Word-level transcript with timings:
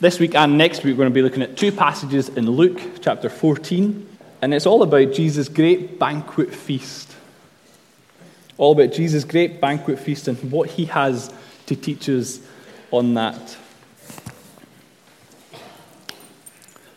This 0.00 0.20
week 0.20 0.36
and 0.36 0.56
next 0.56 0.84
week, 0.84 0.92
we're 0.92 0.98
going 0.98 1.10
to 1.10 1.14
be 1.14 1.22
looking 1.22 1.42
at 1.42 1.56
two 1.56 1.72
passages 1.72 2.28
in 2.28 2.48
Luke 2.48 2.80
chapter 3.00 3.28
14, 3.28 4.08
and 4.40 4.54
it's 4.54 4.64
all 4.64 4.84
about 4.84 5.12
Jesus' 5.12 5.48
great 5.48 5.98
banquet 5.98 6.54
feast. 6.54 7.16
All 8.58 8.70
about 8.80 8.92
Jesus' 8.92 9.24
great 9.24 9.60
banquet 9.60 9.98
feast 9.98 10.28
and 10.28 10.52
what 10.52 10.70
he 10.70 10.84
has 10.84 11.34
to 11.66 11.74
teach 11.74 12.08
us 12.08 12.38
on 12.92 13.14
that. 13.14 13.56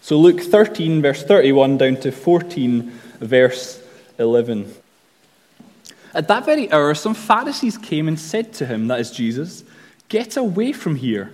So, 0.03 0.15
Luke 0.19 0.39
13, 0.39 1.01
verse 1.01 1.23
31, 1.23 1.79
down 1.79 1.95
to 2.01 2.11
14, 2.11 2.91
verse 3.19 3.81
11. 4.19 4.75
At 6.13 6.27
that 6.27 6.45
very 6.45 6.71
hour, 6.71 6.93
some 6.93 7.15
Pharisees 7.15 7.79
came 7.79 8.07
and 8.07 8.19
said 8.19 8.53
to 8.53 8.67
him, 8.67 8.89
that 8.89 8.99
is 8.99 9.09
Jesus, 9.09 9.63
Get 10.07 10.37
away 10.37 10.71
from 10.71 10.97
here, 10.97 11.33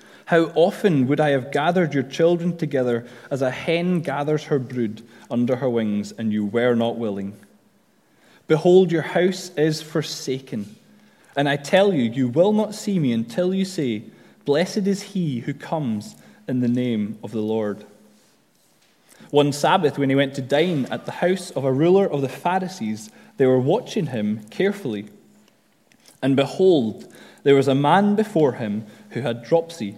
How 0.31 0.43
often 0.55 1.07
would 1.07 1.19
I 1.19 1.31
have 1.31 1.51
gathered 1.51 1.93
your 1.93 2.03
children 2.03 2.55
together 2.55 3.05
as 3.29 3.41
a 3.41 3.51
hen 3.51 3.99
gathers 3.99 4.45
her 4.45 4.59
brood 4.59 5.01
under 5.29 5.57
her 5.57 5.69
wings, 5.69 6.13
and 6.13 6.31
you 6.31 6.45
were 6.45 6.73
not 6.73 6.95
willing? 6.95 7.35
Behold, 8.47 8.93
your 8.93 9.01
house 9.01 9.51
is 9.57 9.81
forsaken. 9.81 10.73
And 11.35 11.49
I 11.49 11.57
tell 11.57 11.93
you, 11.93 12.03
you 12.03 12.29
will 12.29 12.53
not 12.53 12.73
see 12.73 12.97
me 12.97 13.11
until 13.11 13.53
you 13.53 13.65
say, 13.65 14.03
Blessed 14.45 14.87
is 14.87 15.01
he 15.01 15.41
who 15.41 15.53
comes 15.53 16.15
in 16.47 16.61
the 16.61 16.69
name 16.69 17.19
of 17.21 17.31
the 17.31 17.41
Lord. 17.41 17.83
One 19.31 19.51
Sabbath, 19.51 19.97
when 19.97 20.09
he 20.09 20.15
went 20.15 20.35
to 20.35 20.41
dine 20.41 20.85
at 20.85 21.05
the 21.05 21.11
house 21.11 21.51
of 21.51 21.65
a 21.65 21.73
ruler 21.73 22.09
of 22.09 22.21
the 22.21 22.29
Pharisees, 22.29 23.09
they 23.35 23.47
were 23.47 23.59
watching 23.59 24.05
him 24.05 24.45
carefully. 24.49 25.09
And 26.21 26.37
behold, 26.37 27.13
there 27.43 27.55
was 27.55 27.67
a 27.67 27.75
man 27.75 28.15
before 28.15 28.53
him 28.53 28.85
who 29.09 29.19
had 29.19 29.43
dropsy. 29.43 29.97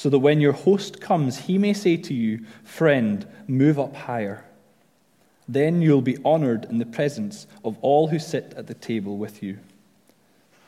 so 0.00 0.08
that 0.08 0.20
when 0.20 0.40
your 0.40 0.54
host 0.54 0.98
comes, 0.98 1.40
he 1.40 1.58
may 1.58 1.74
say 1.74 1.94
to 1.94 2.14
you, 2.14 2.42
Friend, 2.64 3.26
move 3.46 3.78
up 3.78 3.94
higher. 3.94 4.42
Then 5.46 5.82
you'll 5.82 6.00
be 6.00 6.16
honored 6.24 6.64
in 6.64 6.78
the 6.78 6.86
presence 6.86 7.46
of 7.66 7.76
all 7.82 8.08
who 8.08 8.18
sit 8.18 8.54
at 8.56 8.66
the 8.66 8.72
table 8.72 9.18
with 9.18 9.42
you. 9.42 9.58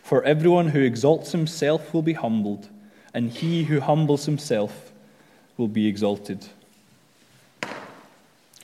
For 0.02 0.22
everyone 0.24 0.68
who 0.68 0.82
exalts 0.82 1.32
himself 1.32 1.94
will 1.94 2.02
be 2.02 2.12
humbled, 2.12 2.68
and 3.14 3.30
he 3.30 3.64
who 3.64 3.80
humbles 3.80 4.26
himself 4.26 4.92
will 5.56 5.66
be 5.66 5.86
exalted. 5.86 6.44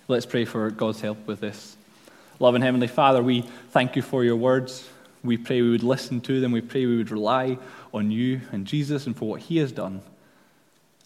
Let's 0.07 0.27
pray 0.27 0.45
for 0.45 0.71
God's 0.71 1.01
help 1.01 1.27
with 1.27 1.41
this. 1.41 1.79
Loving 2.41 2.61
Heavenly 2.61 2.89
Father, 2.89 3.23
we 3.23 3.41
thank 3.71 3.97
you 3.97 4.03
for 4.03 4.23
your 4.23 4.37
words. 4.37 4.87
We 5.25 5.39
pray 5.39 5.63
we 5.63 5.71
would 5.71 5.83
listen 5.83 6.21
to 6.21 6.43
them. 6.43 6.53
We 6.53 6.61
pray 6.61 6.85
we 6.85 6.99
would 6.99 7.11
rely 7.11 7.57
on 7.95 8.11
you 8.11 8.43
and 8.53 8.67
Jesus 8.67 9.07
and 9.07 9.17
for 9.17 9.31
what 9.31 9.41
he 9.41 9.57
has 9.57 9.73
done. 9.73 10.03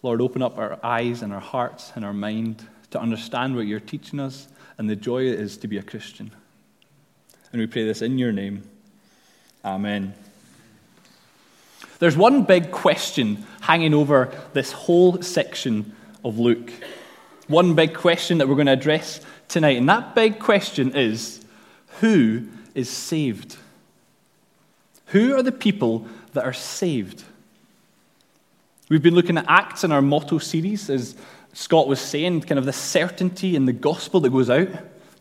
Lord, 0.03 0.21
open 0.21 0.41
up 0.41 0.57
our 0.57 0.77
eyes 0.83 1.21
and 1.21 1.33
our 1.33 1.39
hearts 1.39 1.93
and 1.95 2.03
our 2.03 2.13
mind 2.13 2.67
to 2.91 2.99
understand 2.99 3.55
what 3.55 3.65
you're 3.65 3.79
teaching 3.79 4.19
us 4.19 4.47
and 4.77 4.89
the 4.89 4.97
joy 4.97 5.23
it 5.23 5.39
is 5.39 5.57
to 5.57 5.67
be 5.67 5.77
a 5.77 5.81
Christian. 5.81 6.29
And 7.51 7.61
we 7.61 7.67
pray 7.67 7.85
this 7.85 8.01
in 8.01 8.17
your 8.17 8.33
name. 8.33 8.63
Amen. 9.63 10.13
There's 11.99 12.17
one 12.17 12.43
big 12.43 12.71
question 12.71 13.45
hanging 13.61 13.93
over 13.93 14.29
this 14.51 14.73
whole 14.73 15.21
section 15.21 15.95
of 16.25 16.37
Luke. 16.37 16.71
One 17.47 17.73
big 17.73 17.93
question 17.93 18.39
that 18.39 18.49
we're 18.49 18.55
going 18.55 18.67
to 18.67 18.73
address 18.73 19.21
tonight. 19.47 19.77
And 19.77 19.87
that 19.87 20.15
big 20.15 20.39
question 20.39 20.97
is 20.97 21.45
who 22.01 22.47
is 22.75 22.89
saved? 22.89 23.55
Who 25.07 25.33
are 25.37 25.43
the 25.43 25.51
people 25.53 26.07
that 26.33 26.43
are 26.43 26.53
saved? 26.53 27.23
We've 28.89 29.01
been 29.01 29.15
looking 29.15 29.37
at 29.37 29.45
Acts 29.47 29.85
in 29.85 29.93
our 29.93 30.01
motto 30.01 30.39
series, 30.39 30.89
as 30.89 31.15
Scott 31.53 31.87
was 31.87 32.01
saying, 32.01 32.41
kind 32.41 32.59
of 32.59 32.65
the 32.65 32.73
certainty 32.73 33.55
in 33.55 33.65
the 33.65 33.73
gospel 33.73 34.19
that 34.19 34.29
goes 34.29 34.49
out, 34.49 34.67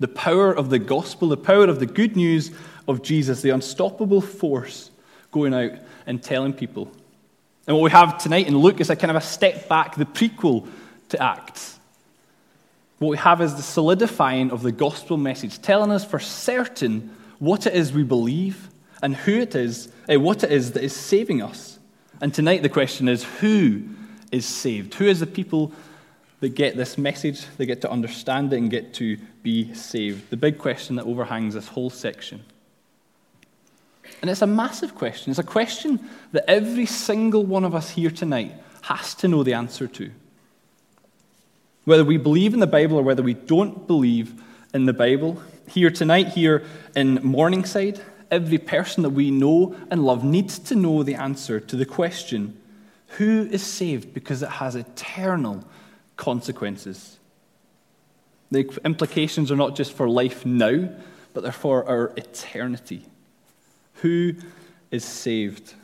the 0.00 0.08
power 0.08 0.52
of 0.52 0.68
the 0.68 0.80
gospel, 0.80 1.28
the 1.28 1.36
power 1.36 1.64
of 1.64 1.78
the 1.78 1.86
good 1.86 2.16
news 2.16 2.50
of 2.88 3.02
Jesus, 3.02 3.40
the 3.40 3.50
unstoppable 3.50 4.20
force 4.20 4.90
going 5.30 5.54
out 5.54 5.72
and 6.06 6.20
telling 6.20 6.52
people. 6.52 6.90
And 7.68 7.76
what 7.76 7.84
we 7.84 7.90
have 7.92 8.18
tonight 8.18 8.48
in 8.48 8.58
Luke 8.58 8.80
is 8.80 8.90
a 8.90 8.96
kind 8.96 9.12
of 9.12 9.16
a 9.16 9.24
step 9.24 9.68
back, 9.68 9.94
the 9.94 10.06
prequel 10.06 10.66
to 11.10 11.22
Acts. 11.22 11.78
What 12.98 13.10
we 13.10 13.16
have 13.18 13.40
is 13.40 13.54
the 13.54 13.62
solidifying 13.62 14.50
of 14.50 14.62
the 14.62 14.72
gospel 14.72 15.16
message, 15.16 15.62
telling 15.62 15.92
us 15.92 16.04
for 16.04 16.18
certain 16.18 17.14
what 17.38 17.66
it 17.66 17.74
is 17.74 17.92
we 17.92 18.02
believe 18.02 18.68
and 19.02 19.14
who 19.14 19.38
it 19.38 19.54
is, 19.54 19.88
uh, 20.08 20.18
what 20.18 20.42
it 20.42 20.50
is 20.50 20.72
that 20.72 20.82
is 20.82 20.94
saving 20.94 21.42
us. 21.42 21.78
And 22.22 22.32
tonight 22.32 22.62
the 22.62 22.68
question 22.68 23.08
is 23.08 23.24
who 23.24 23.82
is 24.30 24.46
saved? 24.46 24.94
Who 24.94 25.06
is 25.06 25.18
the 25.18 25.26
people 25.26 25.72
that 26.38 26.50
get 26.54 26.76
this 26.76 26.96
message, 26.96 27.44
they 27.58 27.66
get 27.66 27.80
to 27.80 27.90
understand 27.90 28.52
it 28.52 28.58
and 28.58 28.70
get 28.70 28.94
to 28.94 29.18
be 29.42 29.74
saved? 29.74 30.30
The 30.30 30.36
big 30.36 30.56
question 30.56 30.96
that 30.96 31.04
overhangs 31.04 31.54
this 31.54 31.66
whole 31.66 31.90
section. 31.90 32.44
And 34.20 34.30
it's 34.30 34.40
a 34.40 34.46
massive 34.46 34.94
question. 34.94 35.32
It's 35.32 35.40
a 35.40 35.44
question 35.44 36.08
that 36.30 36.48
every 36.48 36.86
single 36.86 37.44
one 37.44 37.64
of 37.64 37.74
us 37.74 37.90
here 37.90 38.10
tonight 38.10 38.54
has 38.82 39.14
to 39.16 39.26
know 39.26 39.42
the 39.42 39.54
answer 39.54 39.88
to. 39.88 40.12
Whether 41.84 42.04
we 42.04 42.18
believe 42.18 42.54
in 42.54 42.60
the 42.60 42.68
Bible 42.68 42.98
or 42.98 43.02
whether 43.02 43.24
we 43.24 43.34
don't 43.34 43.88
believe 43.88 44.40
in 44.72 44.86
the 44.86 44.92
Bible, 44.92 45.42
here 45.66 45.90
tonight, 45.90 46.28
here 46.28 46.64
in 46.94 47.18
Morningside, 47.24 48.00
every 48.32 48.58
person 48.58 49.02
that 49.04 49.10
we 49.10 49.30
know 49.30 49.76
and 49.90 50.04
love 50.04 50.24
needs 50.24 50.58
to 50.58 50.74
know 50.74 51.02
the 51.02 51.14
answer 51.14 51.60
to 51.60 51.76
the 51.76 51.86
question 51.86 52.58
who 53.18 53.46
is 53.50 53.62
saved 53.62 54.14
because 54.14 54.42
it 54.42 54.48
has 54.48 54.74
eternal 54.74 55.62
consequences. 56.16 57.18
The 58.50 58.80
implications 58.84 59.52
are 59.52 59.56
not 59.56 59.76
just 59.76 59.92
for 59.92 60.08
life 60.08 60.46
now, 60.46 60.88
but 61.34 61.42
they're 61.42 61.52
for 61.52 61.86
our 61.86 62.12
eternity. 62.16 63.04
Who 63.96 64.34
is 64.90 65.04
saved? 65.04 65.74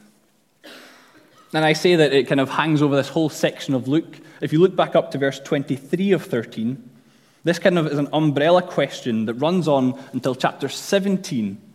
And 1.53 1.65
I 1.65 1.75
say 1.75 1.97
that 1.97 2.13
it 2.13 2.29
kind 2.29 2.41
of 2.41 2.51
hangs 2.51 2.83
over 2.83 2.97
this 2.97 3.09
whole 3.09 3.29
section 3.29 3.75
of 3.75 3.89
Luke. 3.89 4.19
If 4.41 4.53
you 4.53 4.61
look 4.61 4.77
back 4.77 4.97
up 4.97 5.11
to 5.13 5.19
verse 5.19 5.39
23 5.41 6.13
of 6.13 6.25
13, 6.25 6.91
this 7.45 7.59
kind 7.59 7.79
of 7.79 7.87
is 7.87 7.99
an 7.99 8.09
umbrella 8.13 8.63
question 8.63 9.27
that 9.27 9.35
runs 9.35 9.69
on 9.69 9.99
until 10.13 10.35
chapter 10.35 10.69
17. 10.69 11.68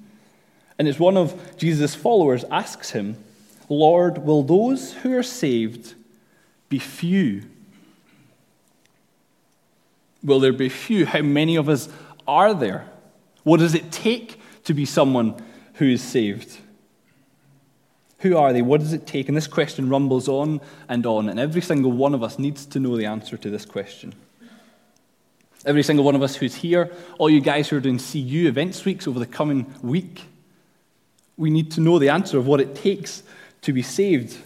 And 0.77 0.87
it's 0.87 0.99
one 0.99 1.17
of 1.17 1.57
Jesus' 1.57 1.95
followers 1.95 2.43
asks 2.51 2.91
him, 2.91 3.17
Lord, 3.69 4.19
will 4.19 4.43
those 4.43 4.93
who 4.93 5.15
are 5.17 5.23
saved 5.23 5.93
be 6.69 6.79
few? 6.79 7.43
Will 10.23 10.39
there 10.39 10.53
be 10.53 10.69
few? 10.69 11.05
How 11.05 11.21
many 11.21 11.55
of 11.55 11.69
us 11.69 11.89
are 12.27 12.53
there? 12.53 12.87
What 13.43 13.59
does 13.59 13.75
it 13.75 13.91
take 13.91 14.39
to 14.63 14.73
be 14.73 14.85
someone 14.85 15.35
who 15.75 15.85
is 15.85 16.01
saved? 16.01 16.57
Who 18.19 18.37
are 18.37 18.53
they? 18.53 18.61
What 18.61 18.79
does 18.79 18.93
it 18.93 19.05
take? 19.05 19.27
And 19.27 19.35
this 19.35 19.47
question 19.47 19.89
rumbles 19.89 20.29
on 20.29 20.61
and 20.87 21.05
on, 21.05 21.27
and 21.27 21.39
every 21.39 21.61
single 21.61 21.91
one 21.91 22.13
of 22.13 22.23
us 22.23 22.39
needs 22.39 22.65
to 22.67 22.79
know 22.79 22.95
the 22.95 23.05
answer 23.05 23.35
to 23.35 23.49
this 23.49 23.65
question. 23.65 24.13
Every 25.65 25.83
single 25.83 26.05
one 26.05 26.15
of 26.15 26.21
us 26.21 26.35
who's 26.35 26.55
here, 26.55 26.91
all 27.19 27.29
you 27.29 27.41
guys 27.41 27.67
who 27.67 27.77
are 27.77 27.81
doing 27.81 27.99
CU 27.99 28.47
events 28.47 28.85
weeks 28.85 29.07
over 29.07 29.19
the 29.19 29.25
coming 29.25 29.73
week, 29.81 30.23
we 31.37 31.49
need 31.49 31.71
to 31.71 31.81
know 31.81 31.99
the 31.99 32.09
answer 32.09 32.37
of 32.37 32.47
what 32.47 32.61
it 32.61 32.75
takes 32.75 33.23
to 33.61 33.73
be 33.73 33.81
saved. 33.81 34.37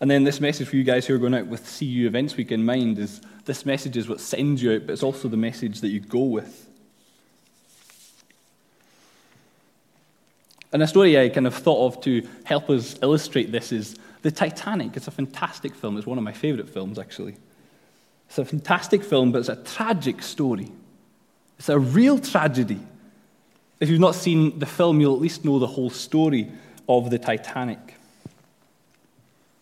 And 0.00 0.10
then 0.10 0.24
this 0.24 0.40
message 0.40 0.68
for 0.68 0.76
you 0.76 0.84
guys 0.84 1.06
who 1.06 1.14
are 1.14 1.18
going 1.18 1.34
out 1.34 1.46
with 1.46 1.78
CU 1.78 2.06
events 2.06 2.36
week 2.36 2.52
in 2.52 2.64
mind 2.64 2.98
is 2.98 3.20
this 3.44 3.66
message 3.66 3.96
is 3.96 4.08
what 4.08 4.20
sends 4.20 4.62
you 4.62 4.74
out, 4.74 4.86
but 4.86 4.92
it's 4.92 5.02
also 5.02 5.28
the 5.28 5.36
message 5.36 5.80
that 5.80 5.88
you 5.88 6.00
go 6.00 6.24
with. 6.24 6.68
And 10.72 10.82
a 10.82 10.86
story 10.86 11.20
I 11.20 11.28
kind 11.28 11.46
of 11.46 11.54
thought 11.54 11.86
of 11.86 12.02
to 12.04 12.26
help 12.44 12.70
us 12.70 12.96
illustrate 13.02 13.52
this 13.52 13.72
is 13.72 13.96
The 14.22 14.30
Titanic. 14.30 14.96
It's 14.96 15.06
a 15.06 15.10
fantastic 15.10 15.74
film. 15.74 15.98
It's 15.98 16.06
one 16.06 16.16
of 16.16 16.24
my 16.24 16.32
favourite 16.32 16.70
films, 16.70 16.98
actually. 16.98 17.36
It's 18.28 18.38
a 18.38 18.44
fantastic 18.44 19.04
film, 19.04 19.32
but 19.32 19.40
it's 19.40 19.50
a 19.50 19.56
tragic 19.56 20.22
story. 20.22 20.72
It's 21.58 21.68
a 21.68 21.78
real 21.78 22.18
tragedy. 22.18 22.80
If 23.82 23.90
you've 23.90 23.98
not 23.98 24.14
seen 24.14 24.60
the 24.60 24.66
film, 24.66 25.00
you'll 25.00 25.16
at 25.16 25.20
least 25.20 25.44
know 25.44 25.58
the 25.58 25.66
whole 25.66 25.90
story 25.90 26.48
of 26.88 27.10
the 27.10 27.18
Titanic. 27.18 27.96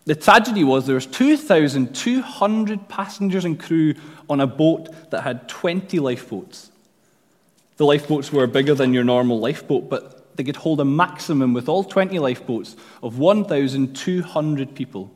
The 0.05 0.13
tragedy 0.13 0.63
was 0.63 0.85
there 0.85 0.93
was 0.93 1.07
2,200 1.07 2.87
passengers 2.87 3.45
and 3.45 3.59
crew 3.59 3.95
on 4.29 4.39
a 4.39 4.45
boat 4.45 5.09
that 5.09 5.23
had 5.23 5.49
20 5.49 5.97
lifeboats. 5.97 6.69
The 7.77 7.85
lifeboats 7.87 8.31
were 8.31 8.45
bigger 8.45 8.75
than 8.75 8.93
your 8.93 9.03
normal 9.03 9.39
lifeboat, 9.39 9.89
but 9.89 10.37
they 10.37 10.43
could 10.43 10.57
hold 10.57 10.79
a 10.81 10.85
maximum 10.85 11.55
with 11.55 11.67
all 11.67 11.83
20 11.83 12.19
lifeboats 12.19 12.75
of 13.01 13.17
1,200 13.17 14.75
people. 14.75 15.09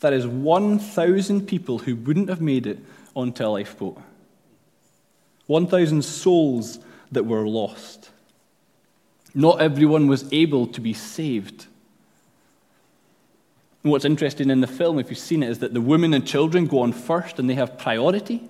That 0.00 0.12
is 0.12 0.26
1,000 0.26 1.46
people 1.46 1.78
who 1.78 1.94
wouldn't 1.94 2.28
have 2.28 2.40
made 2.40 2.66
it 2.66 2.80
onto 3.14 3.46
a 3.46 3.46
lifeboat. 3.46 4.02
1,000 5.46 6.04
souls 6.04 6.80
that 7.12 7.24
were 7.24 7.46
lost. 7.46 8.10
Not 9.34 9.60
everyone 9.60 10.06
was 10.06 10.30
able 10.32 10.66
to 10.68 10.80
be 10.80 10.92
saved. 10.92 11.66
And 13.82 13.92
what's 13.92 14.04
interesting 14.04 14.50
in 14.50 14.60
the 14.60 14.66
film, 14.66 14.98
if 14.98 15.10
you've 15.10 15.18
seen 15.18 15.42
it, 15.42 15.50
is 15.50 15.60
that 15.60 15.74
the 15.74 15.80
women 15.80 16.12
and 16.14 16.26
children 16.26 16.66
go 16.66 16.80
on 16.80 16.92
first 16.92 17.38
and 17.38 17.48
they 17.48 17.54
have 17.54 17.78
priority. 17.78 18.48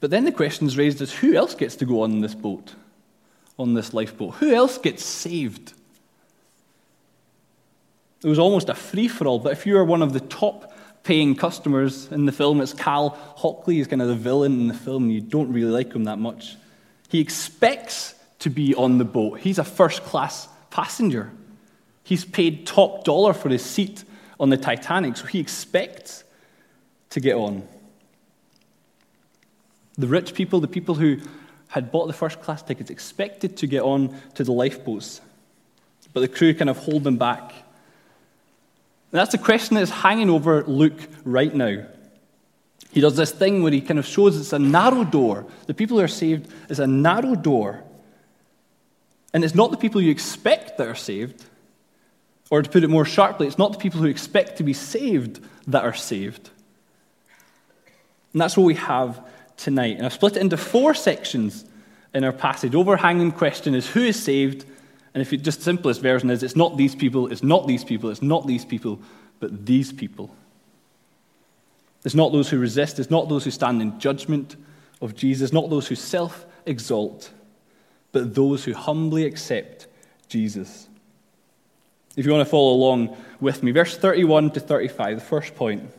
But 0.00 0.10
then 0.10 0.24
the 0.24 0.32
question 0.32 0.66
is 0.66 0.76
raised 0.76 1.00
as 1.00 1.12
who 1.12 1.34
else 1.34 1.54
gets 1.54 1.76
to 1.76 1.84
go 1.84 2.02
on 2.02 2.20
this 2.20 2.34
boat? 2.34 2.74
on 3.58 3.74
this 3.74 3.94
lifeboat. 3.94 4.34
Who 4.36 4.54
else 4.54 4.78
gets 4.78 5.04
saved? 5.04 5.72
It 8.22 8.28
was 8.28 8.38
almost 8.38 8.68
a 8.68 8.74
free 8.74 9.08
for 9.08 9.26
all, 9.26 9.38
but 9.38 9.52
if 9.52 9.66
you 9.66 9.76
are 9.78 9.84
one 9.84 10.02
of 10.02 10.12
the 10.12 10.20
top 10.20 10.75
paying 11.06 11.36
customers 11.36 12.10
in 12.10 12.26
the 12.26 12.32
film, 12.32 12.60
it's 12.60 12.72
Cal 12.72 13.10
Hockley, 13.10 13.76
he's 13.76 13.86
kind 13.86 14.02
of 14.02 14.08
the 14.08 14.16
villain 14.16 14.60
in 14.60 14.66
the 14.66 14.74
film, 14.74 15.04
and 15.04 15.12
you 15.12 15.20
don't 15.20 15.52
really 15.52 15.70
like 15.70 15.92
him 15.92 16.02
that 16.04 16.18
much. 16.18 16.56
He 17.08 17.20
expects 17.20 18.16
to 18.40 18.50
be 18.50 18.74
on 18.74 18.98
the 18.98 19.04
boat. 19.04 19.38
He's 19.38 19.60
a 19.60 19.64
first 19.64 20.02
class 20.02 20.48
passenger. 20.70 21.30
He's 22.02 22.24
paid 22.24 22.66
top 22.66 23.04
dollar 23.04 23.32
for 23.34 23.48
his 23.48 23.64
seat 23.64 24.02
on 24.40 24.50
the 24.50 24.56
Titanic, 24.56 25.16
so 25.16 25.26
he 25.26 25.38
expects 25.38 26.24
to 27.10 27.20
get 27.20 27.36
on. 27.36 27.66
The 29.96 30.08
rich 30.08 30.34
people, 30.34 30.58
the 30.58 30.66
people 30.66 30.96
who 30.96 31.18
had 31.68 31.92
bought 31.92 32.08
the 32.08 32.14
first 32.14 32.42
class 32.42 32.62
tickets, 32.62 32.90
expected 32.90 33.56
to 33.58 33.68
get 33.68 33.82
on 33.82 34.20
to 34.34 34.42
the 34.42 34.52
lifeboats, 34.52 35.20
but 36.12 36.18
the 36.18 36.28
crew 36.28 36.52
kind 36.52 36.68
of 36.68 36.78
hold 36.78 37.04
them 37.04 37.16
back. 37.16 37.54
And 39.16 39.22
that's 39.22 39.32
the 39.32 39.38
question 39.38 39.76
that 39.76 39.80
is 39.80 39.88
hanging 39.88 40.28
over 40.28 40.62
Luke 40.64 41.08
right 41.24 41.54
now. 41.54 41.86
He 42.90 43.00
does 43.00 43.16
this 43.16 43.32
thing 43.32 43.62
where 43.62 43.72
he 43.72 43.80
kind 43.80 43.98
of 43.98 44.04
shows 44.04 44.38
it's 44.38 44.52
a 44.52 44.58
narrow 44.58 45.04
door. 45.04 45.46
The 45.66 45.72
people 45.72 45.96
who 45.96 46.04
are 46.04 46.06
saved 46.06 46.52
is 46.68 46.80
a 46.80 46.86
narrow 46.86 47.34
door. 47.34 47.82
And 49.32 49.42
it's 49.42 49.54
not 49.54 49.70
the 49.70 49.78
people 49.78 50.02
you 50.02 50.10
expect 50.10 50.76
that 50.76 50.86
are 50.86 50.94
saved. 50.94 51.42
Or 52.50 52.60
to 52.60 52.68
put 52.68 52.84
it 52.84 52.90
more 52.90 53.06
sharply, 53.06 53.46
it's 53.46 53.56
not 53.56 53.72
the 53.72 53.78
people 53.78 54.00
who 54.00 54.06
expect 54.06 54.58
to 54.58 54.62
be 54.62 54.74
saved 54.74 55.42
that 55.66 55.82
are 55.82 55.94
saved. 55.94 56.50
And 58.34 58.42
that's 58.42 58.54
what 58.54 58.64
we 58.64 58.74
have 58.74 59.26
tonight. 59.56 59.96
And 59.96 60.04
I've 60.04 60.12
split 60.12 60.36
it 60.36 60.40
into 60.40 60.58
four 60.58 60.92
sections 60.92 61.64
in 62.12 62.22
our 62.22 62.34
passage. 62.34 62.74
Overhanging 62.74 63.32
question 63.32 63.74
is 63.74 63.88
who 63.88 64.02
is 64.02 64.22
saved? 64.22 64.66
And 65.16 65.22
if 65.22 65.32
you 65.32 65.38
just 65.38 65.62
simplest 65.62 66.02
version 66.02 66.28
is 66.28 66.42
it's 66.42 66.56
not 66.56 66.76
these 66.76 66.94
people, 66.94 67.28
it's 67.32 67.42
not 67.42 67.66
these 67.66 67.82
people, 67.82 68.10
it's 68.10 68.20
not 68.20 68.46
these 68.46 68.66
people, 68.66 69.00
but 69.40 69.64
these 69.64 69.90
people. 69.90 70.28
It's 72.04 72.14
not 72.14 72.32
those 72.32 72.50
who 72.50 72.58
resist, 72.58 72.98
it's 72.98 73.10
not 73.10 73.30
those 73.30 73.42
who 73.42 73.50
stand 73.50 73.80
in 73.80 73.98
judgment 73.98 74.56
of 75.00 75.14
Jesus, 75.16 75.54
not 75.54 75.70
those 75.70 75.88
who 75.88 75.94
self 75.94 76.44
exalt, 76.66 77.30
but 78.12 78.34
those 78.34 78.64
who 78.64 78.74
humbly 78.74 79.24
accept 79.24 79.86
Jesus. 80.28 80.86
If 82.14 82.26
you 82.26 82.32
want 82.32 82.44
to 82.44 82.50
follow 82.50 82.74
along 82.74 83.16
with 83.40 83.62
me, 83.62 83.70
verse 83.70 83.96
31 83.96 84.50
to 84.50 84.60
35, 84.60 85.16
the 85.16 85.24
first 85.24 85.54
point. 85.54 85.90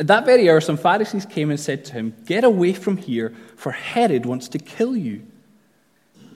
At 0.00 0.08
that 0.08 0.26
very 0.26 0.50
hour, 0.50 0.60
some 0.60 0.76
Pharisees 0.76 1.26
came 1.26 1.50
and 1.50 1.60
said 1.60 1.84
to 1.84 1.92
him, 1.92 2.12
Get 2.26 2.42
away 2.42 2.72
from 2.72 2.96
here, 2.96 3.32
for 3.54 3.70
Herod 3.70 4.26
wants 4.26 4.48
to 4.48 4.58
kill 4.58 4.96
you. 4.96 5.22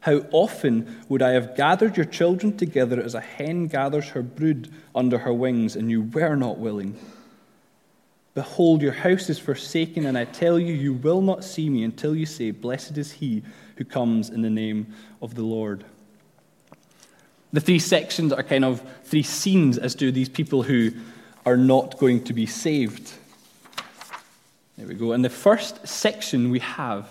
How 0.00 0.24
often 0.30 1.04
would 1.08 1.20
I 1.20 1.30
have 1.30 1.56
gathered 1.56 1.96
your 1.96 2.06
children 2.06 2.56
together 2.56 3.00
as 3.00 3.14
a 3.14 3.20
hen 3.20 3.66
gathers 3.66 4.08
her 4.08 4.22
brood 4.22 4.72
under 4.94 5.18
her 5.18 5.32
wings, 5.32 5.76
and 5.76 5.90
you 5.90 6.02
were 6.02 6.36
not 6.36 6.58
willing? 6.58 6.98
Behold, 8.34 8.80
your 8.80 8.92
house 8.92 9.28
is 9.28 9.38
forsaken, 9.38 10.06
and 10.06 10.16
I 10.16 10.24
tell 10.24 10.58
you, 10.58 10.72
you 10.72 10.94
will 10.94 11.20
not 11.20 11.44
see 11.44 11.68
me 11.68 11.84
until 11.84 12.14
you 12.14 12.24
say, 12.24 12.50
Blessed 12.50 12.96
is 12.96 13.12
he 13.12 13.42
who 13.76 13.84
comes 13.84 14.30
in 14.30 14.40
the 14.40 14.50
name 14.50 14.94
of 15.20 15.34
the 15.34 15.42
Lord. 15.42 15.84
The 17.52 17.60
three 17.60 17.80
sections 17.80 18.32
are 18.32 18.42
kind 18.42 18.64
of 18.64 18.82
three 19.04 19.24
scenes 19.24 19.76
as 19.76 19.94
to 19.96 20.12
these 20.12 20.28
people 20.28 20.62
who 20.62 20.92
are 21.44 21.56
not 21.56 21.98
going 21.98 22.24
to 22.24 22.32
be 22.32 22.46
saved. 22.46 23.12
There 24.78 24.86
we 24.86 24.94
go. 24.94 25.12
And 25.12 25.24
the 25.24 25.28
first 25.28 25.86
section 25.86 26.50
we 26.50 26.60
have 26.60 27.08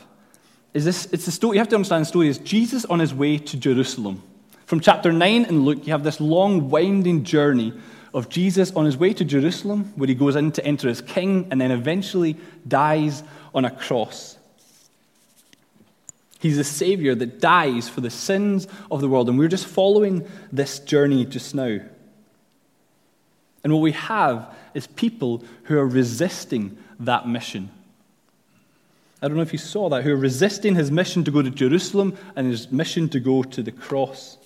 is 0.73 0.85
this 0.85 1.07
it's 1.11 1.25
the 1.25 1.31
story 1.31 1.55
you 1.55 1.59
have 1.59 1.69
to 1.69 1.75
understand 1.75 2.01
the 2.01 2.07
story 2.07 2.27
is 2.27 2.37
Jesus 2.37 2.85
on 2.85 2.99
his 2.99 3.13
way 3.13 3.37
to 3.37 3.57
Jerusalem. 3.57 4.21
From 4.65 4.79
chapter 4.79 5.11
9 5.11 5.45
in 5.45 5.65
Luke, 5.65 5.87
you 5.87 5.93
have 5.93 6.03
this 6.03 6.21
long, 6.21 6.69
winding 6.69 7.23
journey 7.23 7.73
of 8.13 8.29
Jesus 8.29 8.71
on 8.73 8.85
his 8.85 8.97
way 8.97 9.13
to 9.13 9.25
Jerusalem, 9.25 9.91
where 9.95 10.07
he 10.07 10.15
goes 10.15 10.35
in 10.35 10.51
to 10.53 10.65
enter 10.65 10.89
as 10.89 11.01
king 11.01 11.47
and 11.49 11.59
then 11.59 11.71
eventually 11.71 12.37
dies 12.67 13.23
on 13.53 13.65
a 13.65 13.71
cross. 13.71 14.37
He's 16.39 16.57
the 16.57 16.63
Savior 16.63 17.15
that 17.15 17.41
dies 17.41 17.89
for 17.89 18.01
the 18.01 18.09
sins 18.09 18.67
of 18.89 19.01
the 19.01 19.09
world, 19.09 19.27
and 19.27 19.37
we're 19.37 19.47
just 19.47 19.65
following 19.65 20.27
this 20.51 20.79
journey 20.79 21.25
just 21.25 21.53
now. 21.53 21.79
And 23.63 23.73
what 23.73 23.81
we 23.81 23.91
have 23.91 24.55
is 24.73 24.87
people 24.87 25.43
who 25.63 25.77
are 25.77 25.87
resisting 25.87 26.77
that 26.99 27.27
mission. 27.27 27.71
I 29.21 29.27
don't 29.27 29.35
know 29.35 29.43
if 29.43 29.51
you 29.51 29.59
saw 29.59 29.89
that, 29.89 30.03
who 30.03 30.13
are 30.13 30.17
resisting 30.17 30.75
his 30.75 30.91
mission 30.91 31.23
to 31.25 31.31
go 31.31 31.41
to 31.41 31.49
Jerusalem 31.49 32.17
and 32.35 32.47
his 32.47 32.71
mission 32.71 33.09
to 33.09 33.19
go 33.19 33.43
to 33.43 33.61
the 33.61 33.71
cross. 33.71 34.37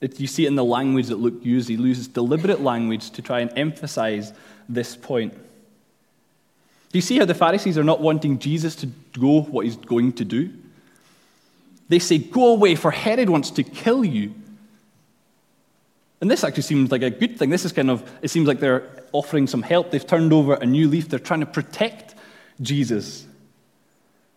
It, 0.00 0.20
you 0.20 0.28
see 0.28 0.44
it 0.44 0.48
in 0.48 0.54
the 0.54 0.64
language 0.64 1.08
that 1.08 1.16
Luke 1.16 1.40
uses. 1.42 1.68
He 1.68 1.74
uses 1.74 2.06
deliberate 2.06 2.60
language 2.60 3.10
to 3.10 3.22
try 3.22 3.40
and 3.40 3.50
emphasize 3.56 4.32
this 4.68 4.96
point. 4.96 5.32
Do 5.32 6.98
you 6.98 7.02
see 7.02 7.18
how 7.18 7.24
the 7.24 7.34
Pharisees 7.34 7.76
are 7.76 7.84
not 7.84 8.00
wanting 8.00 8.38
Jesus 8.38 8.76
to 8.76 8.86
go 8.86 9.42
what 9.42 9.64
he's 9.64 9.76
going 9.76 10.12
to 10.14 10.24
do? 10.24 10.52
They 11.88 11.98
say, 11.98 12.18
Go 12.18 12.52
away, 12.52 12.76
for 12.76 12.90
Herod 12.90 13.28
wants 13.28 13.50
to 13.52 13.62
kill 13.62 14.04
you. 14.04 14.34
And 16.20 16.30
this 16.30 16.44
actually 16.44 16.62
seems 16.62 16.90
like 16.90 17.02
a 17.02 17.10
good 17.10 17.38
thing. 17.38 17.50
This 17.50 17.64
is 17.64 17.72
kind 17.72 17.90
of, 17.90 18.08
it 18.22 18.28
seems 18.28 18.48
like 18.48 18.60
they're 18.60 18.88
offering 19.12 19.46
some 19.46 19.62
help. 19.62 19.90
They've 19.90 20.06
turned 20.06 20.32
over 20.32 20.54
a 20.54 20.66
new 20.66 20.88
leaf. 20.88 21.08
They're 21.08 21.18
trying 21.18 21.40
to 21.40 21.46
protect 21.46 22.14
Jesus. 22.60 23.26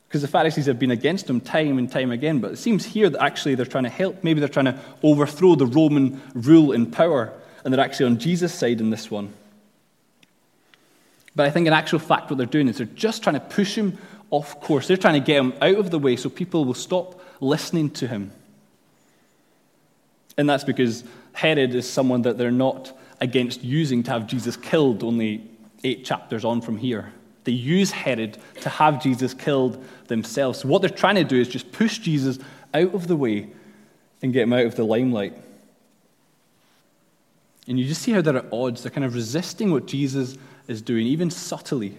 Because 0.08 0.22
the 0.22 0.28
Pharisees 0.28 0.66
have 0.66 0.78
been 0.78 0.92
against 0.92 1.30
him 1.30 1.40
time 1.40 1.78
and 1.78 1.90
time 1.90 2.12
again, 2.12 2.40
but 2.40 2.52
it 2.52 2.58
seems 2.58 2.86
here 2.86 3.10
that 3.10 3.24
actually 3.24 3.56
they're 3.56 3.66
trying 3.66 3.86
to 3.86 3.90
help. 3.90 4.24
Maybe 4.24 4.40
they're 4.40 4.50
trying 4.50 4.66
to 4.66 4.80
overthrow 5.04 5.56
the 5.56 5.66
Roman 5.66 6.22
rule 6.34 6.74
and 6.74 6.92
power, 6.92 7.32
and 7.64 7.74
they're 7.74 7.84
actually 7.84 8.08
on 8.08 8.20
Jesus' 8.20 8.54
side 8.54 8.82
in 8.82 8.90
this 8.90 9.10
one. 9.10 9.34
But 11.34 11.46
I 11.46 11.50
think 11.50 11.66
in 11.68 11.74
actual 11.74 12.00
fact, 12.00 12.30
what 12.30 12.38
they're 12.38 12.46
doing 12.46 12.68
is 12.68 12.78
they're 12.78 12.88
just 12.88 13.24
trying 13.24 13.36
to 13.36 13.40
push 13.40 13.78
him 13.78 13.98
off 14.32 14.60
course. 14.60 14.88
They're 14.88 14.98
trying 14.98 15.22
to 15.22 15.26
get 15.26 15.38
him 15.38 15.54
out 15.62 15.76
of 15.76 15.92
the 15.92 16.00
way 16.00 16.16
so 16.16 16.30
people 16.30 16.66
will 16.66 16.74
stop 16.74 17.24
listening 17.40 17.90
to 17.92 18.08
him. 18.08 18.32
And 20.38 20.50
that's 20.50 20.64
because 20.64 21.04
Herod 21.34 21.74
is 21.74 21.90
someone 21.90 22.24
that 22.24 22.38
they're 22.38 22.52
not 22.52 22.98
against 23.20 23.64
using 23.64 24.04
to 24.04 24.12
have 24.12 24.28
Jesus 24.28 24.58
killed 24.58 25.04
only 25.04 25.50
eight 25.84 26.04
chapters 26.04 26.44
on 26.44 26.62
from 26.62 26.78
here. 26.78 27.14
They 27.44 27.52
use 27.52 27.92
Herod 27.92 28.38
to 28.62 28.70
have 28.70 29.02
Jesus 29.02 29.34
killed 29.34 29.84
themselves. 30.08 30.60
So 30.60 30.68
what 30.68 30.82
they're 30.82 30.90
trying 30.90 31.16
to 31.16 31.24
do 31.24 31.40
is 31.40 31.48
just 31.48 31.72
push 31.72 31.98
Jesus 31.98 32.38
out 32.74 32.94
of 32.94 33.08
the 33.08 33.16
way 33.16 33.50
and 34.22 34.32
get 34.32 34.44
him 34.44 34.54
out 34.54 34.66
of 34.66 34.76
the 34.76 34.84
limelight. 34.84 35.34
And 37.68 37.80
you 37.80 37.86
just 37.86 38.02
see 38.02 38.12
how 38.12 38.22
they're 38.22 38.38
at 38.38 38.52
odds. 38.52 38.84
They're 38.84 38.92
kind 38.92 39.06
of 39.06 39.16
resisting 39.16 39.72
what 39.72 39.88
Jesus 39.88 40.38
is 40.68 40.82
doing, 40.82 41.08
even 41.08 41.30
subtly. 41.30 41.98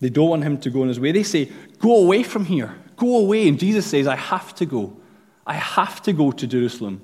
They 0.00 0.10
don't 0.10 0.28
want 0.28 0.44
him 0.44 0.58
to 0.58 0.70
go 0.70 0.82
on 0.82 0.88
his 0.88 1.00
way. 1.00 1.12
They 1.12 1.22
say, 1.22 1.50
Go 1.78 2.04
away 2.04 2.22
from 2.22 2.44
here. 2.44 2.74
Go 2.96 3.18
away. 3.18 3.48
And 3.48 3.58
Jesus 3.58 3.86
says, 3.86 4.06
I 4.06 4.16
have 4.16 4.54
to 4.56 4.66
go. 4.66 4.96
I 5.46 5.54
have 5.54 6.02
to 6.02 6.12
go 6.12 6.32
to 6.32 6.46
Jerusalem. 6.46 7.00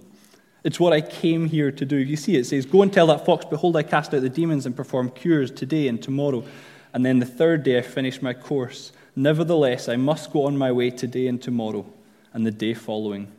It's 0.65 0.79
what 0.79 0.93
I 0.93 1.01
came 1.01 1.47
here 1.47 1.73
to 1.73 1.85
do. 1.85 1.97
You 1.97 2.17
see, 2.17 2.37
it 2.37 2.45
says, 2.45 2.67
Go 2.67 2.83
and 2.83 2.93
tell 2.93 3.09
that 3.09 3.27
fox, 3.27 3.45
Behold, 3.45 3.77
I 3.77 3.83
cast 3.83 4.15
out 4.15 4.23
the 4.23 4.29
demons 4.29 4.65
and 4.67 4.77
perform 4.77 5.11
cures 5.11 5.51
today 5.51 5.89
and 5.89 6.01
tomorrow. 6.01 6.45
And 6.93 7.05
then 7.05 7.19
the 7.19 7.27
third 7.27 7.63
day 7.63 7.79
I 7.79 7.83
finish 7.83 8.23
my 8.23 8.35
course. 8.35 8.93
Nevertheless, 9.17 9.89
I 9.89 9.97
must 9.97 10.33
go 10.33 10.47
on 10.47 10.57
my 10.57 10.71
way 10.73 10.91
today 10.91 11.27
and 11.27 11.41
tomorrow 11.41 11.85
and 12.33 12.47
the 12.47 12.51
day 12.51 12.75
following. 12.75 13.31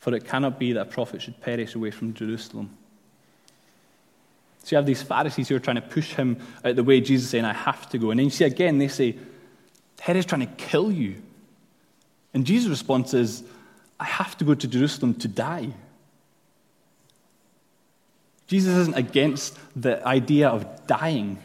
For 0.00 0.14
it 0.14 0.24
cannot 0.24 0.58
be 0.58 0.72
that 0.72 0.82
a 0.82 0.90
prophet 0.90 1.22
should 1.22 1.40
perish 1.40 1.74
away 1.74 1.90
from 1.90 2.14
Jerusalem. 2.14 2.70
So 4.62 4.74
you 4.74 4.76
have 4.76 4.86
these 4.86 5.02
Pharisees 5.02 5.48
who 5.48 5.56
are 5.56 5.60
trying 5.60 5.76
to 5.76 5.82
push 5.82 6.14
him 6.14 6.38
out 6.64 6.74
the 6.74 6.82
way, 6.82 7.00
Jesus 7.00 7.30
saying, 7.30 7.44
I 7.44 7.52
have 7.52 7.88
to 7.90 7.98
go. 7.98 8.10
And 8.10 8.18
then 8.18 8.24
you 8.24 8.30
see 8.30 8.44
again, 8.44 8.78
they 8.78 8.88
say, 8.88 9.16
Herod's 10.00 10.26
trying 10.26 10.46
to 10.46 10.52
kill 10.54 10.90
you. 10.90 11.22
And 12.34 12.44
Jesus' 12.44 12.68
response 12.68 13.14
is, 13.14 13.44
I 13.98 14.04
have 14.04 14.36
to 14.38 14.44
go 14.44 14.54
to 14.54 14.68
Jerusalem 14.68 15.14
to 15.14 15.28
die. 15.28 15.70
Jesus 18.46 18.76
isn't 18.76 18.96
against 18.96 19.58
the 19.74 20.06
idea 20.06 20.48
of 20.48 20.86
dying. 20.86 21.38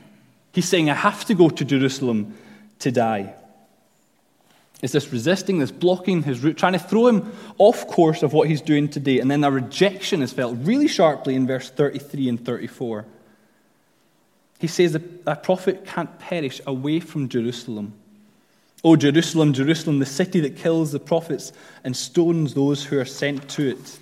He's 0.53 0.67
saying, 0.67 0.89
I 0.89 0.93
have 0.93 1.25
to 1.25 1.34
go 1.34 1.50
to 1.50 1.65
Jerusalem 1.65 2.36
to 2.79 2.91
die. 2.91 3.34
It's 4.81 4.93
this 4.93 5.12
resisting, 5.13 5.60
this 5.60 5.72
blocking 5.72 6.24
his 6.24 6.39
route, 6.39 6.58
trying 6.58 6.74
to 6.74 6.79
throw 6.79 7.08
him 7.08 7.31
off 7.58 7.88
course 7.88 8.24
of 8.24 8.34
what 8.34 8.48
he's 8.48 8.62
doing 8.62 8.89
today. 8.89 9.20
And 9.20 9.29
then 9.29 9.43
a 9.43 9.51
rejection 9.51 10.22
is 10.22 10.34
felt 10.34 10.58
really 10.62 10.88
sharply 10.88 11.36
in 11.36 11.46
verse 11.46 11.70
33 11.70 12.29
and 12.29 12.46
34. 12.46 13.05
He 14.60 14.67
says 14.67 14.96
a 14.96 15.36
prophet 15.36 15.86
can't 15.86 16.20
perish 16.20 16.62
away 16.65 17.00
from 17.00 17.29
Jerusalem. 17.29 17.93
Oh, 18.84 18.96
Jerusalem, 18.96 19.53
Jerusalem, 19.53 20.00
the 20.00 20.05
city 20.05 20.39
that 20.41 20.58
kills 20.58 20.91
the 20.91 21.00
prophets 21.00 21.53
and 21.84 21.96
stones 21.96 22.55
those 22.55 22.84
who 22.84 23.00
are 23.00 23.05
sent 23.05 23.48
to 23.50 23.70
it. 23.70 24.00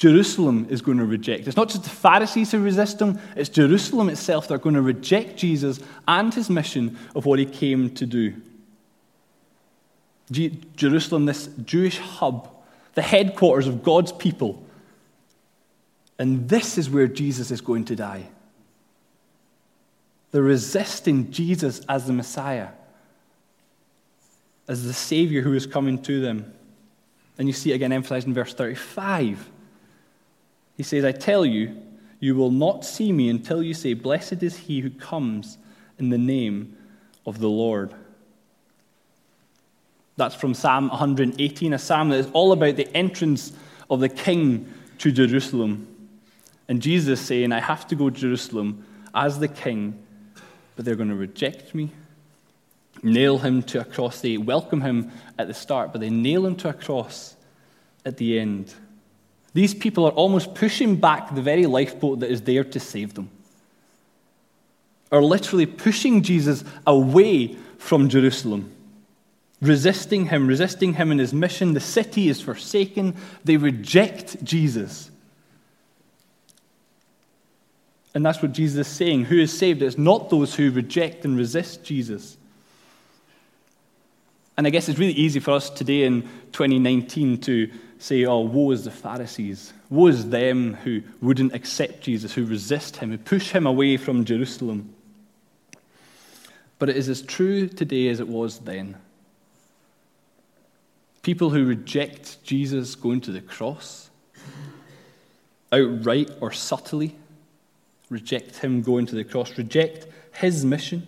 Jerusalem 0.00 0.66
is 0.70 0.80
going 0.80 0.96
to 0.96 1.04
reject. 1.04 1.46
It's 1.46 1.58
not 1.58 1.68
just 1.68 1.84
the 1.84 1.90
Pharisees 1.90 2.50
who 2.52 2.62
resist 2.62 3.02
him, 3.02 3.18
it's 3.36 3.50
Jerusalem 3.50 4.08
itself 4.08 4.48
that 4.48 4.54
are 4.54 4.58
going 4.58 4.74
to 4.74 4.80
reject 4.80 5.36
Jesus 5.36 5.78
and 6.08 6.32
his 6.32 6.48
mission 6.48 6.96
of 7.14 7.26
what 7.26 7.38
he 7.38 7.44
came 7.44 7.90
to 7.96 8.06
do. 8.06 8.34
Jerusalem, 10.74 11.26
this 11.26 11.50
Jewish 11.66 11.98
hub, 11.98 12.50
the 12.94 13.02
headquarters 13.02 13.66
of 13.66 13.82
God's 13.82 14.10
people. 14.10 14.64
And 16.18 16.48
this 16.48 16.78
is 16.78 16.88
where 16.88 17.06
Jesus 17.06 17.50
is 17.50 17.60
going 17.60 17.84
to 17.84 17.96
die. 17.96 18.26
They're 20.30 20.40
resisting 20.40 21.30
Jesus 21.30 21.82
as 21.90 22.06
the 22.06 22.14
Messiah, 22.14 22.68
as 24.66 24.86
the 24.86 24.94
Savior 24.94 25.42
who 25.42 25.52
is 25.52 25.66
coming 25.66 26.00
to 26.04 26.22
them. 26.22 26.54
And 27.36 27.46
you 27.46 27.52
see 27.52 27.72
it 27.72 27.74
again 27.74 27.92
emphasized 27.92 28.26
in 28.26 28.32
verse 28.32 28.54
35. 28.54 29.50
He 30.80 30.84
says, 30.84 31.04
I 31.04 31.12
tell 31.12 31.44
you, 31.44 31.76
you 32.20 32.34
will 32.34 32.50
not 32.50 32.86
see 32.86 33.12
me 33.12 33.28
until 33.28 33.62
you 33.62 33.74
say, 33.74 33.92
Blessed 33.92 34.42
is 34.42 34.56
he 34.56 34.80
who 34.80 34.88
comes 34.88 35.58
in 35.98 36.08
the 36.08 36.16
name 36.16 36.74
of 37.26 37.38
the 37.38 37.50
Lord. 37.50 37.92
That's 40.16 40.34
from 40.34 40.54
Psalm 40.54 40.88
118, 40.88 41.74
a 41.74 41.78
psalm 41.78 42.08
that 42.08 42.20
is 42.20 42.30
all 42.32 42.52
about 42.52 42.76
the 42.76 42.88
entrance 42.96 43.52
of 43.90 44.00
the 44.00 44.08
king 44.08 44.72
to 44.96 45.12
Jerusalem. 45.12 45.86
And 46.66 46.80
Jesus 46.80 47.20
saying, 47.20 47.52
I 47.52 47.60
have 47.60 47.86
to 47.88 47.94
go 47.94 48.08
to 48.08 48.18
Jerusalem 48.18 48.82
as 49.14 49.38
the 49.38 49.48
king, 49.48 50.02
but 50.76 50.86
they're 50.86 50.96
going 50.96 51.10
to 51.10 51.14
reject 51.14 51.74
me, 51.74 51.90
nail 53.02 53.36
him 53.36 53.62
to 53.64 53.82
a 53.82 53.84
cross. 53.84 54.22
They 54.22 54.38
welcome 54.38 54.80
him 54.80 55.12
at 55.38 55.46
the 55.46 55.52
start, 55.52 55.92
but 55.92 56.00
they 56.00 56.08
nail 56.08 56.46
him 56.46 56.56
to 56.56 56.70
a 56.70 56.72
cross 56.72 57.36
at 58.06 58.16
the 58.16 58.40
end. 58.40 58.72
These 59.52 59.74
people 59.74 60.06
are 60.06 60.12
almost 60.12 60.54
pushing 60.54 60.96
back 60.96 61.34
the 61.34 61.42
very 61.42 61.66
lifeboat 61.66 62.20
that 62.20 62.30
is 62.30 62.42
there 62.42 62.64
to 62.64 62.80
save 62.80 63.14
them. 63.14 63.30
Are 65.10 65.22
literally 65.22 65.66
pushing 65.66 66.22
Jesus 66.22 66.62
away 66.86 67.56
from 67.78 68.08
Jerusalem, 68.08 68.72
resisting 69.60 70.26
him, 70.26 70.46
resisting 70.46 70.94
him 70.94 71.10
in 71.10 71.18
his 71.18 71.34
mission. 71.34 71.74
The 71.74 71.80
city 71.80 72.28
is 72.28 72.40
forsaken. 72.40 73.16
They 73.44 73.56
reject 73.56 74.42
Jesus. 74.44 75.10
And 78.14 78.24
that's 78.24 78.42
what 78.42 78.52
Jesus 78.52 78.86
is 78.86 78.92
saying. 78.92 79.26
Who 79.26 79.38
is 79.38 79.56
saved? 79.56 79.82
It's 79.82 79.98
not 79.98 80.30
those 80.30 80.54
who 80.54 80.70
reject 80.70 81.24
and 81.24 81.36
resist 81.36 81.82
Jesus. 81.82 82.36
And 84.56 84.66
I 84.66 84.70
guess 84.70 84.88
it's 84.88 84.98
really 84.98 85.12
easy 85.12 85.40
for 85.40 85.52
us 85.52 85.70
today 85.70 86.02
in 86.02 86.22
2019 86.52 87.38
to 87.42 87.70
say, 88.00 88.24
oh, 88.24 88.40
woe 88.40 88.70
is 88.70 88.84
the 88.84 88.90
Pharisees. 88.90 89.72
Woe 89.90 90.06
is 90.06 90.30
them 90.30 90.74
who 90.74 91.02
wouldn't 91.20 91.54
accept 91.54 92.00
Jesus, 92.00 92.32
who 92.32 92.46
resist 92.46 92.96
him, 92.96 93.10
who 93.10 93.18
push 93.18 93.50
him 93.50 93.66
away 93.66 93.96
from 93.98 94.24
Jerusalem. 94.24 94.94
But 96.78 96.88
it 96.88 96.96
is 96.96 97.10
as 97.10 97.20
true 97.20 97.68
today 97.68 98.08
as 98.08 98.18
it 98.20 98.28
was 98.28 98.60
then. 98.60 98.96
People 101.22 101.50
who 101.50 101.66
reject 101.66 102.42
Jesus 102.42 102.94
going 102.94 103.20
to 103.20 103.32
the 103.32 103.42
cross, 103.42 104.08
outright 105.70 106.30
or 106.40 106.52
subtly, 106.52 107.14
reject 108.08 108.56
him 108.56 108.80
going 108.80 109.04
to 109.06 109.14
the 109.14 109.24
cross, 109.24 109.58
reject 109.58 110.06
his 110.32 110.64
mission. 110.64 111.06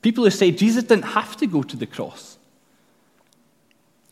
People 0.00 0.24
who 0.24 0.30
say 0.30 0.50
Jesus 0.50 0.84
didn't 0.84 1.04
have 1.04 1.36
to 1.36 1.46
go 1.46 1.62
to 1.62 1.76
the 1.76 1.86
cross. 1.86 2.38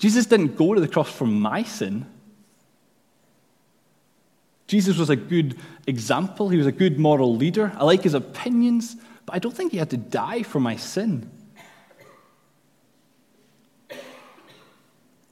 Jesus 0.00 0.24
didn't 0.24 0.56
go 0.56 0.72
to 0.72 0.80
the 0.80 0.88
cross 0.88 1.10
for 1.10 1.26
my 1.26 1.62
sin. 1.62 2.06
Jesus 4.66 4.96
was 4.96 5.10
a 5.10 5.16
good 5.16 5.58
example. 5.86 6.48
He 6.48 6.56
was 6.56 6.66
a 6.66 6.72
good 6.72 6.98
moral 6.98 7.36
leader. 7.36 7.70
I 7.76 7.84
like 7.84 8.02
his 8.02 8.14
opinions, 8.14 8.96
but 9.26 9.34
I 9.34 9.38
don't 9.38 9.54
think 9.54 9.72
he 9.72 9.78
had 9.78 9.90
to 9.90 9.98
die 9.98 10.42
for 10.42 10.58
my 10.58 10.76
sin. 10.76 11.30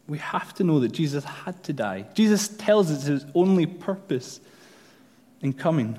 We 0.07 0.19
have 0.19 0.53
to 0.55 0.65
know 0.65 0.81
that 0.81 0.93
Jesus 0.93 1.25
had 1.25 1.63
to 1.65 1.73
die. 1.73 2.05
Jesus 2.13 2.49
tells 2.49 2.91
us 2.91 3.05
his 3.05 3.25
only 3.35 3.65
purpose 3.65 4.39
in 5.41 5.55
coming. 5.55 5.99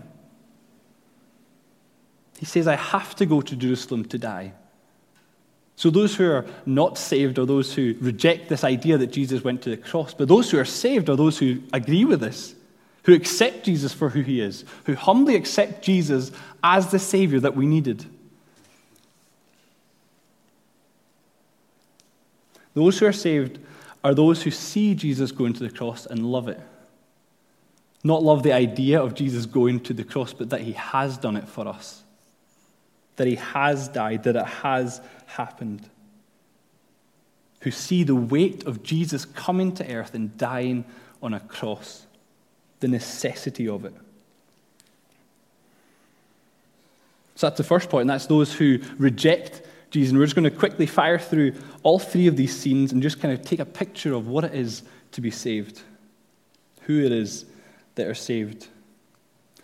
He 2.37 2.45
says, 2.45 2.67
I 2.67 2.75
have 2.75 3.15
to 3.15 3.25
go 3.25 3.41
to 3.41 3.55
Jerusalem 3.55 4.05
to 4.05 4.19
die. 4.19 4.53
So, 5.79 5.89
those 5.89 6.13
who 6.13 6.29
are 6.29 6.45
not 6.65 6.97
saved 6.97 7.39
are 7.39 7.45
those 7.45 7.73
who 7.73 7.95
reject 8.01 8.49
this 8.49 8.65
idea 8.65 8.97
that 8.97 9.13
Jesus 9.13 9.45
went 9.45 9.61
to 9.61 9.69
the 9.69 9.77
cross. 9.77 10.13
But 10.13 10.27
those 10.27 10.51
who 10.51 10.59
are 10.59 10.65
saved 10.65 11.09
are 11.09 11.15
those 11.15 11.37
who 11.37 11.63
agree 11.71 12.03
with 12.03 12.19
this, 12.19 12.53
who 13.03 13.13
accept 13.13 13.63
Jesus 13.63 13.93
for 13.93 14.09
who 14.09 14.19
he 14.19 14.41
is, 14.41 14.65
who 14.83 14.95
humbly 14.95 15.37
accept 15.37 15.81
Jesus 15.81 16.33
as 16.61 16.91
the 16.91 16.99
Savior 16.99 17.39
that 17.39 17.55
we 17.55 17.65
needed. 17.65 18.05
Those 22.73 22.99
who 22.99 23.05
are 23.05 23.13
saved 23.13 23.57
are 24.03 24.13
those 24.13 24.43
who 24.43 24.51
see 24.51 24.93
Jesus 24.95 25.31
going 25.31 25.53
to 25.53 25.63
the 25.63 25.69
cross 25.69 26.05
and 26.05 26.29
love 26.29 26.49
it. 26.49 26.59
Not 28.03 28.21
love 28.21 28.43
the 28.43 28.51
idea 28.51 29.01
of 29.01 29.13
Jesus 29.13 29.45
going 29.45 29.79
to 29.83 29.93
the 29.93 30.03
cross, 30.03 30.33
but 30.33 30.49
that 30.49 30.59
he 30.59 30.73
has 30.73 31.17
done 31.17 31.37
it 31.37 31.47
for 31.47 31.69
us 31.69 32.03
that 33.19 33.27
he 33.27 33.35
has 33.35 33.89
died, 33.89 34.23
that 34.23 34.37
it 34.37 34.45
has 34.45 35.01
happened, 35.25 35.89
who 37.59 37.69
see 37.69 38.03
the 38.03 38.15
weight 38.15 38.65
of 38.65 38.81
Jesus 38.81 39.25
coming 39.25 39.73
to 39.73 39.93
earth 39.93 40.13
and 40.15 40.37
dying 40.37 40.85
on 41.21 41.33
a 41.33 41.41
cross, 41.41 42.05
the 42.79 42.87
necessity 42.87 43.67
of 43.67 43.83
it. 43.83 43.93
So 47.35 47.47
that's 47.47 47.57
the 47.57 47.63
first 47.65 47.89
point, 47.89 48.03
and 48.03 48.09
that's 48.09 48.27
those 48.27 48.53
who 48.53 48.79
reject 48.97 49.63
Jesus. 49.91 50.11
And 50.11 50.19
we're 50.19 50.25
just 50.25 50.37
going 50.37 50.49
to 50.49 50.57
quickly 50.57 50.85
fire 50.85 51.19
through 51.19 51.55
all 51.83 51.99
three 51.99 52.27
of 52.27 52.37
these 52.37 52.55
scenes 52.57 52.93
and 52.93 53.01
just 53.01 53.19
kind 53.19 53.33
of 53.33 53.41
take 53.43 53.59
a 53.59 53.65
picture 53.65 54.13
of 54.13 54.29
what 54.29 54.45
it 54.45 54.55
is 54.55 54.81
to 55.11 55.19
be 55.19 55.29
saved, 55.29 55.81
who 56.83 57.03
it 57.03 57.11
is 57.11 57.43
that 57.95 58.07
are 58.07 58.15
saved. 58.15 58.67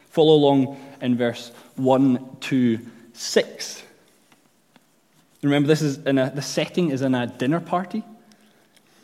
Follow 0.10 0.34
along 0.34 0.78
in 1.00 1.16
verse 1.16 1.54
1 1.78 2.36
to 2.42 2.80
6. 3.16 3.84
Remember, 5.42 5.68
this 5.68 5.82
is 5.82 5.98
in 6.00 6.18
a, 6.18 6.30
the 6.30 6.42
setting 6.42 6.90
is 6.90 7.02
in 7.02 7.16
a 7.16 7.28
dinner 7.28 7.60
party. 7.60 8.04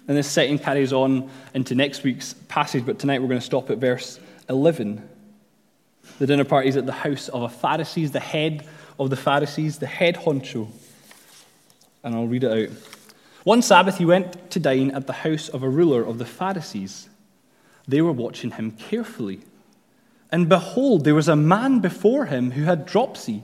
And 0.08 0.18
this 0.18 0.28
setting 0.28 0.58
carries 0.58 0.92
on 0.92 1.30
into 1.54 1.76
next 1.76 2.04
week's 2.04 2.34
passage, 2.34 2.86
but 2.86 3.00
tonight 3.00 3.22
we're 3.22 3.28
going 3.28 3.40
to 3.40 3.46
stop 3.46 3.70
at 3.70 3.78
verse 3.78 4.20
11. 4.50 5.08
The 6.20 6.28
dinner 6.28 6.44
party 6.44 6.70
is 6.70 6.78
at 6.78 6.86
the 6.86 6.92
house 6.92 7.30
of 7.30 7.44
a 7.44 7.50
Pharisees, 7.50 8.12
the 8.12 8.20
head 8.20 8.66
of 9.00 9.10
the 9.10 9.16
Pharisees, 9.16 9.80
the 9.80 9.88
head 9.88 10.16
honcho. 10.16 10.68
And 12.04 12.16
I'll 12.16 12.28
read 12.28 12.44
it 12.44 12.70
out. 12.70 12.78
One 13.44 13.62
Sabbath 13.62 13.98
he 13.98 14.06
went 14.06 14.52
to 14.52 14.60
dine 14.60 14.92
at 14.92 15.08
the 15.08 15.14
house 15.14 15.50
of 15.50 15.64
a 15.64 15.70
ruler 15.70 16.04
of 16.04 16.18
the 16.18 16.26
Pharisees. 16.26 17.10
They 17.88 18.02
were 18.02 18.12
watching 18.12 18.52
him 18.52 18.72
carefully. 18.72 19.42
And 20.32 20.48
behold, 20.48 21.04
there 21.04 21.16
was 21.16 21.28
a 21.28 21.36
man 21.36 21.80
before 21.80 22.26
him 22.26 22.52
who 22.52 22.64
had 22.64 22.86
dropsy. 22.86 23.44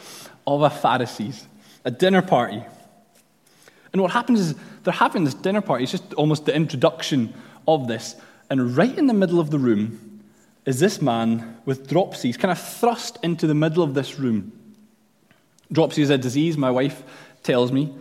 of 0.47 0.61
a 0.61 0.69
Pharisees, 0.69 1.47
a 1.85 1.91
dinner 1.91 2.21
party. 2.21 2.63
And 3.93 4.01
what 4.01 4.11
happens 4.11 4.39
is 4.39 4.55
they're 4.83 4.93
having 4.93 5.23
this 5.23 5.33
dinner 5.33 5.61
party. 5.61 5.83
It's 5.83 5.91
just 5.91 6.13
almost 6.13 6.45
the 6.45 6.55
introduction 6.55 7.33
of 7.67 7.87
this. 7.87 8.15
And 8.49 8.75
right 8.75 8.97
in 8.97 9.07
the 9.07 9.13
middle 9.13 9.39
of 9.39 9.51
the 9.51 9.59
room, 9.59 10.11
is 10.65 10.79
this 10.79 11.01
man 11.01 11.57
with 11.65 11.87
dropsy. 11.89 12.29
He's 12.29 12.37
kind 12.37 12.51
of 12.51 12.59
thrust 12.59 13.17
into 13.23 13.47
the 13.47 13.55
middle 13.55 13.83
of 13.83 13.93
this 13.93 14.19
room. 14.19 14.51
Dropsy 15.71 16.01
is 16.01 16.09
a 16.09 16.17
disease, 16.17 16.57
my 16.57 16.71
wife 16.71 17.03
tells 17.43 17.71
me, 17.71 17.93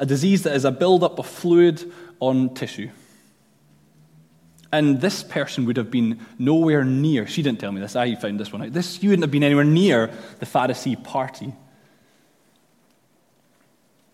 a 0.00 0.06
disease 0.06 0.42
that 0.42 0.54
is 0.54 0.64
a 0.64 0.70
buildup 0.70 1.18
of 1.18 1.26
fluid 1.26 1.92
on 2.20 2.54
tissue. 2.54 2.90
And 4.72 5.00
this 5.00 5.22
person 5.22 5.64
would 5.66 5.76
have 5.76 5.90
been 5.90 6.20
nowhere 6.38 6.84
near, 6.84 7.26
she 7.26 7.42
didn't 7.42 7.60
tell 7.60 7.72
me 7.72 7.80
this, 7.80 7.96
I 7.96 8.14
found 8.16 8.40
this 8.40 8.52
one 8.52 8.62
out. 8.62 8.72
This, 8.72 9.02
you 9.02 9.10
wouldn't 9.10 9.24
have 9.24 9.30
been 9.30 9.44
anywhere 9.44 9.64
near 9.64 10.10
the 10.40 10.46
Pharisee 10.46 11.02
party. 11.02 11.52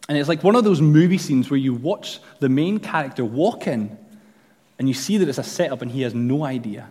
And 0.08 0.18
it's 0.18 0.28
like 0.28 0.44
one 0.44 0.56
of 0.56 0.64
those 0.64 0.80
movie 0.80 1.18
scenes 1.18 1.50
where 1.50 1.58
you 1.58 1.74
watch 1.74 2.20
the 2.40 2.48
main 2.48 2.78
character 2.78 3.24
walk 3.24 3.66
in 3.66 3.96
and 4.78 4.88
you 4.88 4.94
see 4.94 5.18
that 5.18 5.28
it's 5.28 5.38
a 5.38 5.44
setup 5.44 5.82
and 5.82 5.90
he 5.90 6.02
has 6.02 6.14
no 6.14 6.44
idea. 6.44 6.88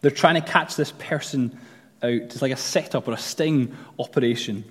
They're 0.00 0.10
trying 0.10 0.34
to 0.34 0.40
catch 0.40 0.76
this 0.76 0.92
person 0.92 1.58
out. 2.02 2.10
It's 2.10 2.42
like 2.42 2.52
a 2.52 2.56
setup 2.56 3.08
or 3.08 3.12
a 3.12 3.18
sting 3.18 3.76
operation 3.98 4.64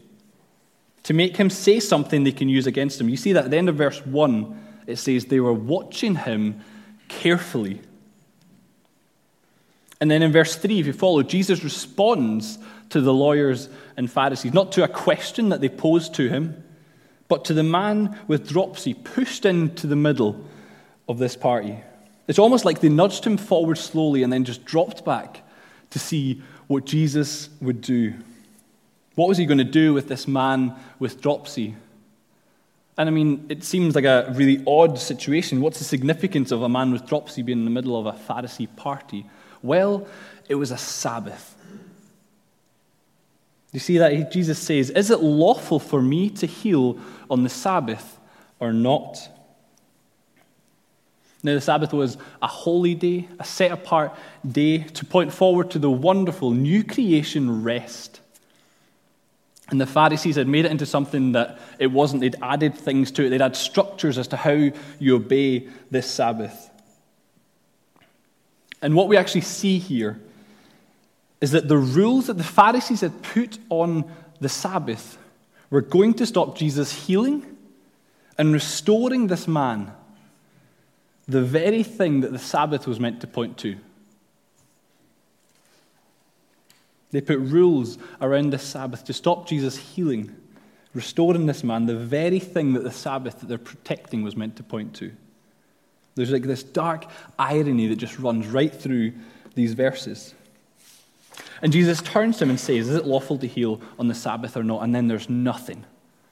to 1.04 1.14
make 1.14 1.38
him 1.38 1.50
say 1.50 1.80
something 1.80 2.24
they 2.24 2.32
can 2.32 2.50
use 2.50 2.68
against 2.68 3.00
him. 3.00 3.10
You 3.10 3.18
see 3.18 3.34
that 3.34 3.46
at 3.46 3.52
the 3.52 3.58
end 3.58 3.70
of 3.70 3.76
verse 3.76 4.06
1, 4.06 4.84
it 4.88 4.98
says 4.98 5.26
they 5.26 5.40
were 5.40 5.54
watching 5.54 6.16
him 6.16 6.62
carefully. 7.08 7.82
And 10.00 10.12
then 10.12 10.22
in 10.22 10.32
verse 10.32 10.56
3, 10.56 10.80
if 10.80 10.86
you 10.86 10.94
follow, 10.94 11.24
Jesus 11.24 11.64
responds 11.64 12.58
to 12.90 13.02
the 13.02 13.14
lawyers 13.14 13.70
and 13.96 14.12
Pharisees, 14.12 14.54
not 14.54 14.74
to 14.74 14.84
a 14.84 14.88
question 14.88 15.50
that 15.50 15.62
they 15.62 15.70
posed 15.70 16.14
to 16.16 16.28
him, 16.28 16.64
but 17.34 17.46
to 17.46 17.54
the 17.56 17.64
man 17.64 18.16
with 18.28 18.48
dropsy 18.48 18.94
pushed 18.94 19.44
into 19.44 19.88
the 19.88 19.96
middle 19.96 20.40
of 21.10 21.18
this 21.18 21.36
party. 21.36 21.80
It's 22.28 22.38
almost 22.38 22.64
like 22.64 22.80
they 22.80 22.90
nudged 22.90 23.26
him 23.26 23.38
forward 23.38 23.80
slowly 23.80 24.22
and 24.22 24.32
then 24.32 24.44
just 24.44 24.66
dropped 24.66 25.04
back 25.04 25.42
to 25.90 25.98
see 25.98 26.44
what 26.68 26.86
Jesus 26.86 27.50
would 27.60 27.82
do. 27.82 28.14
What 29.16 29.30
was 29.30 29.40
he 29.40 29.48
going 29.48 29.58
to 29.58 29.64
do 29.64 29.96
with 29.96 30.08
this 30.08 30.28
man 30.28 30.76
with 31.00 31.22
dropsy? 31.22 31.76
And 33.00 33.10
I 33.10 33.12
mean, 33.12 33.48
it 33.50 33.64
seems 33.64 33.96
like 33.96 34.06
a 34.06 34.32
really 34.36 34.64
odd 34.68 35.00
situation. 35.00 35.60
What's 35.60 35.80
the 35.80 35.86
significance 35.86 36.52
of 36.52 36.62
a 36.62 36.70
man 36.70 36.92
with 36.92 37.08
dropsy 37.08 37.42
being 37.42 37.58
in 37.58 37.66
the 37.66 37.72
middle 37.72 38.00
of 38.00 38.06
a 38.06 38.12
Pharisee 38.12 38.68
party? 38.76 39.26
Well, 39.64 40.08
it 40.48 40.54
was 40.54 40.70
a 40.70 40.78
Sabbath. 40.78 41.53
You 43.74 43.80
see 43.80 43.98
that 43.98 44.32
Jesus 44.32 44.60
says, 44.60 44.92
Is 44.92 45.10
it 45.10 45.20
lawful 45.20 45.80
for 45.80 46.02
me 46.02 46.30
to 46.30 46.46
heal 46.46 46.98
on 47.30 47.44
the 47.44 47.50
Sabbath 47.50 48.20
or 48.60 48.72
not? 48.72 49.30
Now, 51.42 51.56
the 51.56 51.62
Sabbath 51.62 51.92
was 51.92 52.18
a 52.42 52.48
holy 52.48 52.96
day, 52.96 53.28
a 53.38 53.44
set 53.44 53.72
apart 53.72 54.16
day 54.50 54.78
to 54.78 55.04
point 55.06 55.34
forward 55.34 55.72
to 55.72 55.80
the 55.80 55.90
wonderful 55.90 56.52
new 56.52 56.86
creation 56.86 57.64
rest. 57.64 58.22
And 59.70 59.82
the 59.82 59.86
Pharisees 59.86 60.36
had 60.36 60.48
made 60.48 60.66
it 60.66 60.72
into 60.72 60.86
something 60.86 61.34
that 61.34 61.60
it 61.80 61.88
wasn't. 61.88 62.22
They'd 62.22 62.36
added 62.42 62.76
things 62.76 63.12
to 63.14 63.26
it, 63.26 63.30
they'd 63.30 63.42
had 63.42 63.58
structures 63.58 64.18
as 64.18 64.28
to 64.30 64.38
how 64.38 64.70
you 65.00 65.16
obey 65.16 65.68
this 65.90 66.10
Sabbath. 66.10 66.70
And 68.82 68.96
what 68.96 69.08
we 69.08 69.18
actually 69.18 69.42
see 69.42 69.80
here 69.80 70.22
is 71.44 71.52
that 71.52 71.68
the 71.68 71.78
rules 71.78 72.28
that 72.28 72.38
the 72.38 72.44
Pharisees 72.44 73.02
had 73.02 73.22
put 73.22 73.60
on 73.70 74.10
the 74.40 74.48
Sabbath 74.48 75.18
were 75.70 75.82
going 75.82 76.14
to 76.14 76.26
stop 76.26 76.58
Jesus 76.58 77.06
healing 77.06 77.46
and 78.38 78.54
restoring 78.54 79.28
this 79.28 79.46
man 79.46 79.92
the 81.28 81.42
very 81.42 81.84
thing 81.84 82.22
that 82.22 82.32
the 82.32 82.40
Sabbath 82.40 82.88
was 82.88 82.98
meant 82.98 83.20
to 83.20 83.28
point 83.28 83.58
to. 83.58 83.76
They 87.12 87.20
put 87.20 87.40
rules 87.40 87.98
around 88.22 88.52
the 88.52 88.58
Sabbath 88.58 89.04
to 89.04 89.12
stop 89.12 89.46
Jesus 89.46 89.76
healing, 89.76 90.34
restoring 90.94 91.46
this 91.46 91.62
man, 91.62 91.88
the 91.88 91.98
very 91.98 92.40
thing 92.40 92.72
that 92.72 92.86
the 92.86 92.92
Sabbath 92.92 93.42
that 93.42 93.50
they're 93.50 93.58
protecting 93.58 94.24
was 94.24 94.38
meant 94.38 94.56
to 94.56 94.64
point 94.64 94.94
to. 94.96 95.12
There's 96.16 96.32
like 96.32 96.44
this 96.44 96.64
dark 96.64 97.06
irony 97.38 97.88
that 97.88 97.98
just 97.98 98.18
runs 98.18 98.48
right 98.48 98.74
through 98.74 99.12
these 99.56 99.74
verses. 99.74 100.34
And 101.62 101.72
Jesus 101.72 102.02
turns 102.02 102.38
to 102.38 102.44
him 102.44 102.52
and 102.52 102.60
says, 102.60 102.90
Is 102.90 102.96
it 102.96 103.06
lawful 103.06 103.38
to 103.40 103.48
heal 103.48 103.82
on 103.98 104.08
the 104.08 104.14
Sabbath 104.14 104.58
or 104.58 104.64
not? 104.64 104.84
And 104.84 104.94
then 104.94 105.08
there's 105.08 105.30
nothing. 105.30 105.86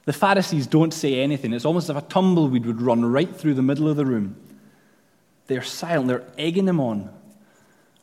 The 0.04 0.12
Pharisees 0.12 0.66
don't 0.66 0.92
say 0.92 1.20
anything. 1.20 1.52
It's 1.52 1.64
almost 1.64 1.84
as 1.84 1.96
if 1.96 2.02
a 2.02 2.06
tumbleweed 2.06 2.66
would 2.66 2.80
run 2.80 3.04
right 3.04 3.34
through 3.34 3.54
the 3.54 3.62
middle 3.62 3.88
of 3.88 3.96
the 3.96 4.06
room. 4.06 4.36
They're 5.46 5.62
silent, 5.62 6.08
they're 6.08 6.24
egging 6.38 6.68
him 6.68 6.80
on. 6.80 7.10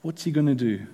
What's 0.01 0.23
he 0.23 0.31
going 0.31 0.47
to 0.47 0.55
do? 0.55 0.85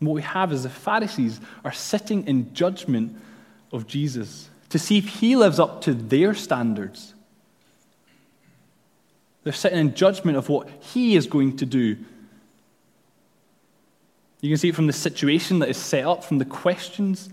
What 0.00 0.12
we 0.12 0.22
have 0.22 0.52
is 0.52 0.62
the 0.62 0.68
Pharisees 0.68 1.40
are 1.64 1.72
sitting 1.72 2.26
in 2.26 2.52
judgment 2.52 3.16
of 3.72 3.86
Jesus 3.86 4.50
to 4.68 4.78
see 4.78 4.98
if 4.98 5.08
he 5.08 5.36
lives 5.36 5.58
up 5.58 5.80
to 5.82 5.94
their 5.94 6.34
standards. 6.34 7.14
They're 9.42 9.52
sitting 9.52 9.78
in 9.78 9.94
judgment 9.94 10.36
of 10.36 10.48
what 10.48 10.68
he 10.80 11.16
is 11.16 11.26
going 11.26 11.56
to 11.58 11.66
do. 11.66 11.96
You 14.46 14.52
can 14.52 14.58
see 14.58 14.68
it 14.68 14.76
from 14.76 14.86
the 14.86 14.92
situation 14.92 15.58
that 15.58 15.68
is 15.68 15.76
set 15.76 16.04
up, 16.04 16.22
from 16.22 16.38
the 16.38 16.44
questions, 16.44 17.28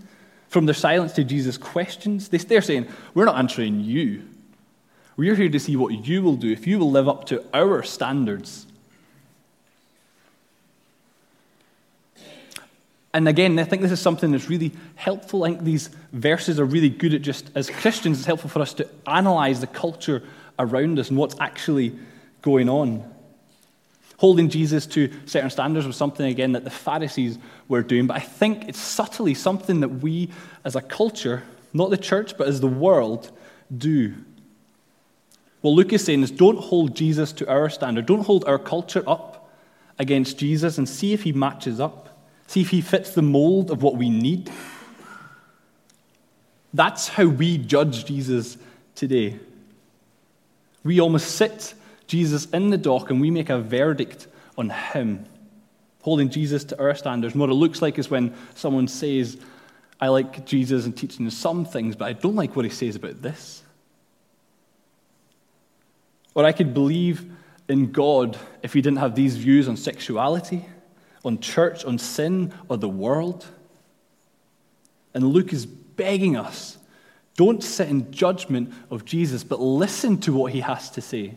from 0.47 0.65
their 0.65 0.73
silence 0.73 1.13
to 1.13 1.23
Jesus' 1.23 1.60
questions. 1.60 2.28
They're 2.28 2.60
saying, 2.60 2.88
We're 3.13 3.26
not 3.26 3.38
answering 3.38 3.82
you. 3.82 4.23
We're 5.15 5.36
here 5.36 5.49
to 5.49 5.60
see 5.60 5.76
what 5.76 6.08
you 6.08 6.23
will 6.23 6.36
do 6.36 6.52
if 6.52 6.65
you 6.65 6.80
will 6.80 6.89
live 6.89 7.08
up 7.08 7.28
to 7.28 7.45
our 7.54 7.84
standards. 7.84 8.65
And 13.13 13.28
again, 13.28 13.60
I 13.60 13.63
think 13.63 13.84
this 13.84 13.91
is 13.91 14.02
something 14.02 14.32
that's 14.32 14.49
really 14.49 14.71
helpful. 14.95 15.43
I 15.43 15.49
think 15.49 15.62
these 15.62 15.91
verses 16.13 16.60
are 16.60 16.65
really 16.65 16.89
good 16.89 17.13
at 17.13 17.21
just, 17.21 17.52
as 17.54 17.69
Christians, 17.69 18.17
it's 18.17 18.26
helpful 18.26 18.49
for 18.49 18.60
us 18.60 18.73
to 18.73 18.89
analyze 19.06 19.62
the 19.62 19.67
culture 19.67 20.23
around 20.58 20.97
us 20.97 21.10
and 21.10 21.19
what's 21.19 21.39
actually 21.39 21.95
going 22.41 22.69
on. 22.69 23.12
Holding 24.24 24.48
Jesus 24.48 24.86
to 24.86 25.12
certain 25.26 25.50
standards 25.50 25.86
was 25.86 25.98
something, 25.98 26.26
again, 26.26 26.54
that 26.54 26.64
the 26.64 26.70
Pharisees 26.70 27.38
were 27.68 27.84
doing. 27.84 28.08
But 28.08 28.16
I 28.16 28.22
think 28.22 28.70
it's 28.70 28.80
subtly 28.80 29.34
something 29.34 29.82
that 29.82 29.90
we 29.90 30.30
as 30.64 30.78
a 30.78 30.82
culture, 30.82 31.44
not 31.74 31.90
the 31.90 31.98
church, 31.98 32.38
but 32.38 32.48
as 32.48 32.62
the 32.62 32.70
world, 32.70 33.34
do. 33.78 34.14
What 35.60 35.72
Luke 35.72 35.92
is 35.92 36.06
saying 36.06 36.24
is 36.24 36.32
don't 36.32 36.58
hold 36.58 36.96
Jesus 36.96 37.34
to 37.34 37.50
our 37.50 37.70
standard. 37.70 38.06
Don't 38.06 38.26
hold 38.26 38.46
our 38.46 38.58
culture 38.58 39.04
up 39.06 39.52
against 40.00 40.38
Jesus 40.38 40.78
and 40.78 40.88
see 40.88 41.12
if 41.12 41.24
he 41.24 41.34
matches 41.34 41.82
up. 41.82 42.18
See 42.48 42.62
if 42.62 42.70
he 42.70 42.80
fits 42.80 43.14
the 43.14 43.22
mold 43.22 43.72
of 43.72 43.84
what 43.84 43.98
we 43.98 44.10
need. 44.10 44.50
That's 46.74 47.10
how 47.10 47.26
we 47.26 47.58
judge 47.58 48.06
Jesus 48.06 48.56
today. 48.96 49.38
We 50.82 51.02
almost 51.02 51.32
sit 51.32 51.74
Jesus 52.13 52.45
in 52.52 52.69
the 52.69 52.78
dock 52.78 53.10
and 53.10 53.19
we 53.19 53.32
make 53.32 53.49
a 53.49 53.58
verdict 53.58 54.28
on 54.56 54.69
him, 54.69 55.26
holding 56.04 56.30
Jesus 56.30 56.63
to 56.65 56.80
our 56.80 56.93
standards. 56.93 57.34
And 57.34 57.41
what 57.41 57.49
it 57.49 57.56
looks 57.56 57.82
like 57.82 57.97
is 57.97 58.08
when 58.08 58.36
someone 58.54 58.88
says, 58.88 59.39
I 59.99 60.10
like 60.10 60.45
Jesus 60.45 60.86
and 60.86 60.95
teaching 60.95 61.28
some 61.32 61.65
things, 61.65 61.95
but 61.95 62.06
I 62.06 62.13
don't 62.13 62.36
like 62.36 62.56
what 62.56 62.65
he 62.65 62.71
says 62.71 62.95
about 62.95 63.23
this. 63.23 63.63
Or 66.36 66.45
I 66.45 66.52
could 66.52 66.76
believe 66.76 67.26
in 67.67 67.91
God 67.91 68.38
if 68.62 68.73
he 68.73 68.82
didn't 68.84 68.99
have 68.99 69.15
these 69.15 69.36
views 69.36 69.67
on 69.67 69.76
sexuality, 69.76 70.67
on 71.26 71.39
church, 71.39 71.84
on 71.84 71.97
sin, 71.97 72.54
or 72.69 72.78
the 72.78 72.88
world. 72.88 73.47
And 75.15 75.26
Luke 75.26 75.52
is 75.52 75.65
begging 75.65 76.38
us 76.38 76.78
don't 77.36 77.63
sit 77.63 77.89
in 77.89 78.12
judgment 78.12 78.71
of 78.91 79.06
Jesus, 79.06 79.43
but 79.43 79.60
listen 79.60 80.19
to 80.19 80.34
what 80.34 80.52
he 80.52 80.60
has 80.60 80.91
to 80.91 81.02
say. 81.02 81.34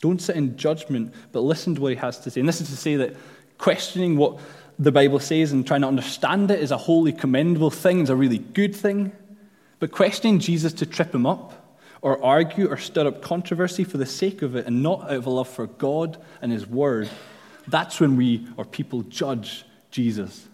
Don't 0.00 0.20
sit 0.20 0.36
in 0.36 0.56
judgment, 0.56 1.12
but 1.32 1.40
listen 1.40 1.74
to 1.74 1.80
what 1.80 1.92
he 1.92 1.96
has 1.96 2.18
to 2.20 2.30
say. 2.30 2.40
And 2.40 2.48
this 2.48 2.60
is 2.60 2.68
to 2.70 2.76
say 2.76 2.96
that 2.96 3.16
questioning 3.58 4.16
what 4.16 4.38
the 4.78 4.92
Bible 4.92 5.18
says 5.18 5.52
and 5.52 5.66
trying 5.66 5.80
to 5.80 5.88
understand 5.88 6.50
it 6.50 6.60
is 6.60 6.70
a 6.70 6.76
wholly 6.76 7.12
commendable 7.12 7.70
thing, 7.70 8.00
is 8.00 8.10
a 8.10 8.16
really 8.16 8.38
good 8.38 8.76
thing. 8.76 9.12
But 9.80 9.90
questioning 9.90 10.38
Jesus 10.38 10.72
to 10.74 10.86
trip 10.86 11.14
him 11.14 11.26
up, 11.26 11.68
or 12.00 12.24
argue 12.24 12.68
or 12.68 12.76
stir 12.76 13.06
up 13.06 13.22
controversy 13.22 13.84
for 13.84 13.98
the 13.98 14.06
sake 14.06 14.42
of 14.42 14.54
it 14.56 14.66
and 14.66 14.82
not 14.82 15.02
out 15.02 15.16
of 15.16 15.26
a 15.26 15.30
love 15.30 15.48
for 15.48 15.66
God 15.66 16.16
and 16.40 16.52
his 16.52 16.66
word, 16.66 17.08
that's 17.66 18.00
when 18.00 18.16
we 18.16 18.46
or 18.56 18.64
people 18.64 19.02
judge 19.02 19.64
Jesus. 19.90 20.46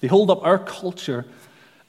They 0.00 0.08
hold 0.08 0.30
up 0.30 0.44
our 0.44 0.58
culture 0.58 1.24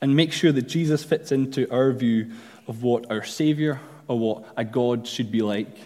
and 0.01 0.15
make 0.15 0.33
sure 0.33 0.51
that 0.51 0.63
Jesus 0.63 1.03
fits 1.03 1.31
into 1.31 1.71
our 1.71 1.91
view 1.91 2.31
of 2.67 2.83
what 2.83 3.09
our 3.11 3.23
Savior 3.23 3.79
or 4.07 4.19
what 4.19 4.45
a 4.57 4.65
God 4.65 5.07
should 5.07 5.31
be 5.31 5.41
like. 5.41 5.77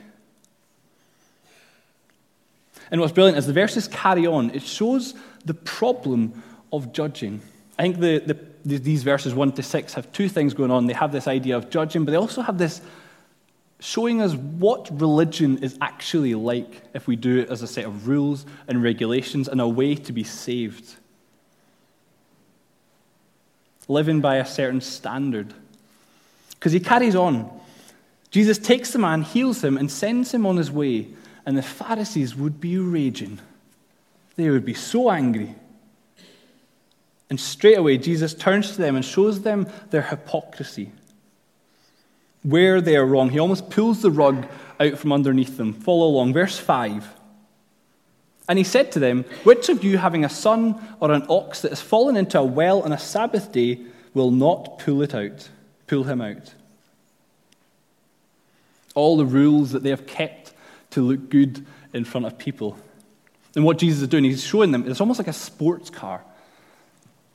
And 2.91 3.01
what's 3.01 3.13
brilliant 3.13 3.37
is 3.37 3.47
the 3.47 3.53
verses 3.53 3.87
carry 3.87 4.25
on, 4.25 4.51
it 4.51 4.63
shows 4.63 5.13
the 5.45 5.53
problem 5.53 6.43
of 6.71 6.93
judging. 6.93 7.41
I 7.77 7.83
think 7.83 7.99
the, 7.99 8.19
the, 8.65 8.77
these 8.77 9.03
verses 9.03 9.33
1 9.33 9.53
to 9.53 9.63
6 9.63 9.93
have 9.93 10.11
two 10.11 10.29
things 10.29 10.53
going 10.53 10.71
on. 10.71 10.87
They 10.87 10.93
have 10.93 11.11
this 11.11 11.27
idea 11.27 11.57
of 11.57 11.69
judging, 11.69 12.05
but 12.05 12.11
they 12.11 12.17
also 12.17 12.41
have 12.41 12.57
this 12.57 12.81
showing 13.79 14.21
us 14.21 14.33
what 14.33 14.89
religion 14.99 15.59
is 15.59 15.77
actually 15.81 16.33
like 16.33 16.81
if 16.93 17.07
we 17.07 17.15
do 17.15 17.39
it 17.39 17.49
as 17.49 17.61
a 17.61 17.67
set 17.67 17.85
of 17.85 18.07
rules 18.07 18.45
and 18.67 18.81
regulations 18.81 19.47
and 19.47 19.61
a 19.61 19.67
way 19.67 19.93
to 19.95 20.11
be 20.11 20.23
saved. 20.23 20.95
Living 23.87 24.19
by 24.19 24.37
a 24.37 24.45
certain 24.45 24.81
standard. 24.81 25.53
Because 26.51 26.71
he 26.71 26.79
carries 26.79 27.15
on. 27.15 27.49
Jesus 28.31 28.57
takes 28.57 28.91
the 28.91 28.99
man, 28.99 29.21
heals 29.21 29.63
him, 29.63 29.77
and 29.77 29.89
sends 29.89 30.33
him 30.33 30.45
on 30.45 30.57
his 30.57 30.71
way 30.71 31.07
and 31.47 31.57
the 31.57 31.63
Pharisees 31.63 32.35
would 32.35 32.59
be 32.59 32.77
raging. 32.77 33.39
They 34.35 34.49
would 34.49 34.65
be 34.65 34.73
so 34.73 35.09
angry. 35.09 35.55
And 37.29 37.39
straight 37.39 37.77
away, 37.77 37.97
Jesus 37.97 38.33
turns 38.33 38.73
to 38.73 38.81
them 38.81 38.97
and 38.97 39.05
shows 39.05 39.41
them 39.41 39.65
their 39.89 40.01
hypocrisy. 40.01 40.91
Where 42.43 42.81
they 42.81 42.97
are 42.97 43.05
wrong. 43.05 43.29
He 43.29 43.39
almost 43.39 43.69
pulls 43.69 44.01
the 44.01 44.11
rug 44.11 44.45
out 44.77 44.97
from 44.97 45.13
underneath 45.13 45.55
them. 45.55 45.71
Follow 45.71 46.07
along. 46.07 46.33
Verse 46.33 46.59
5. 46.59 47.07
And 48.49 48.57
he 48.57 48.65
said 48.65 48.91
to 48.91 48.99
them, 48.99 49.23
Which 49.45 49.69
of 49.69 49.85
you, 49.85 49.97
having 49.97 50.25
a 50.25 50.29
son 50.29 50.75
or 50.99 51.13
an 51.13 51.25
ox 51.29 51.61
that 51.61 51.71
has 51.71 51.81
fallen 51.81 52.17
into 52.17 52.39
a 52.39 52.43
well 52.43 52.81
on 52.81 52.91
a 52.91 52.99
Sabbath 52.99 53.53
day, 53.53 53.79
will 54.13 54.31
not 54.31 54.79
pull 54.79 55.01
it 55.01 55.15
out, 55.15 55.47
pull 55.87 56.03
him 56.03 56.19
out? 56.19 56.53
All 58.95 59.15
the 59.15 59.25
rules 59.25 59.71
that 59.71 59.83
they 59.83 59.91
have 59.91 60.07
kept 60.07 60.46
to 60.97 61.03
look 61.03 61.29
good 61.29 61.63
in 61.93 62.03
front 62.03 62.25
of 62.25 62.39
people. 62.39 62.75
And 63.55 63.63
what 63.63 63.77
Jesus 63.77 64.01
is 64.01 64.07
doing, 64.07 64.23
he's 64.23 64.43
showing 64.43 64.71
them, 64.71 64.89
it's 64.89 64.99
almost 64.99 65.19
like 65.19 65.27
a 65.27 65.33
sports 65.33 65.91
car. 65.91 66.23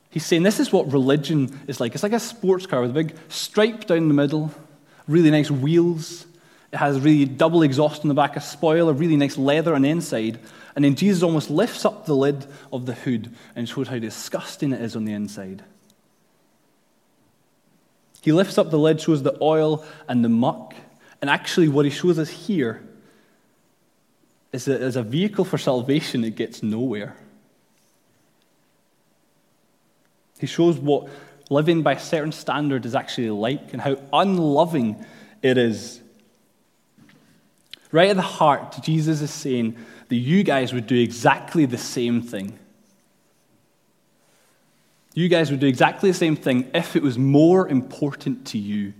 He's 0.09 0.25
saying 0.25 0.43
this 0.43 0.59
is 0.59 0.73
what 0.73 0.91
religion 0.91 1.57
is 1.65 1.79
like. 1.79 1.93
It's 1.93 2.03
like 2.03 2.11
a 2.11 2.19
sports 2.19 2.65
car 2.65 2.81
with 2.81 2.91
a 2.91 2.93
big 2.93 3.15
stripe 3.29 3.85
down 3.85 4.09
the 4.09 4.13
middle, 4.13 4.51
really 5.07 5.31
nice 5.31 5.49
wheels. 5.49 6.25
It 6.73 6.77
has 6.77 6.99
really 6.99 7.23
double 7.23 7.63
exhaust 7.63 8.01
on 8.01 8.09
the 8.09 8.13
back, 8.13 8.35
a 8.35 8.41
spoiler, 8.41 8.91
really 8.91 9.15
nice 9.15 9.37
leather 9.37 9.75
on 9.75 9.83
the 9.83 9.89
inside. 9.89 10.39
And 10.75 10.83
then 10.83 10.95
Jesus 10.95 11.23
almost 11.23 11.49
lifts 11.49 11.85
up 11.85 12.05
the 12.05 12.15
lid 12.15 12.45
of 12.73 12.85
the 12.85 12.95
hood 12.95 13.33
and 13.55 13.69
shows 13.69 13.87
how 13.87 13.97
disgusting 13.97 14.73
it 14.73 14.81
is 14.81 14.97
on 14.97 15.05
the 15.05 15.13
inside. 15.13 15.63
He 18.21 18.33
lifts 18.33 18.57
up 18.57 18.71
the 18.71 18.79
lid, 18.79 18.99
shows 18.99 19.23
the 19.23 19.37
oil 19.41 19.85
and 20.09 20.23
the 20.23 20.29
muck. 20.29 20.75
And 21.21 21.29
actually, 21.29 21.69
what 21.69 21.85
he 21.85 21.91
shows 21.91 22.19
us 22.19 22.29
here 22.29 22.83
is 24.53 24.65
that 24.65 24.81
as 24.81 24.95
a 24.95 25.03
vehicle 25.03 25.43
for 25.43 25.57
salvation, 25.57 26.23
it 26.23 26.35
gets 26.35 26.63
nowhere. 26.63 27.15
He 30.39 30.47
shows 30.47 30.77
what 30.77 31.09
living 31.49 31.81
by 31.81 31.93
a 31.93 31.99
certain 31.99 32.31
standard 32.31 32.85
is 32.85 32.95
actually 32.95 33.29
like 33.31 33.73
and 33.73 33.81
how 33.81 33.97
unloving 34.13 35.03
it 35.41 35.57
is. 35.57 36.01
Right 37.91 38.09
at 38.09 38.15
the 38.15 38.21
heart, 38.21 38.77
Jesus 38.81 39.21
is 39.21 39.31
saying 39.31 39.77
that 40.09 40.15
you 40.15 40.43
guys 40.43 40.73
would 40.73 40.87
do 40.87 40.95
exactly 40.95 41.65
the 41.65 41.77
same 41.77 42.21
thing. 42.21 42.57
You 45.13 45.29
guys 45.29 45.51
would 45.51 45.59
do 45.59 45.67
exactly 45.67 46.09
the 46.11 46.17
same 46.17 46.35
thing 46.35 46.69
if 46.73 46.95
it 46.95 47.03
was 47.03 47.17
more 47.17 47.67
important 47.67 48.47
to 48.47 48.57
you. 48.57 48.93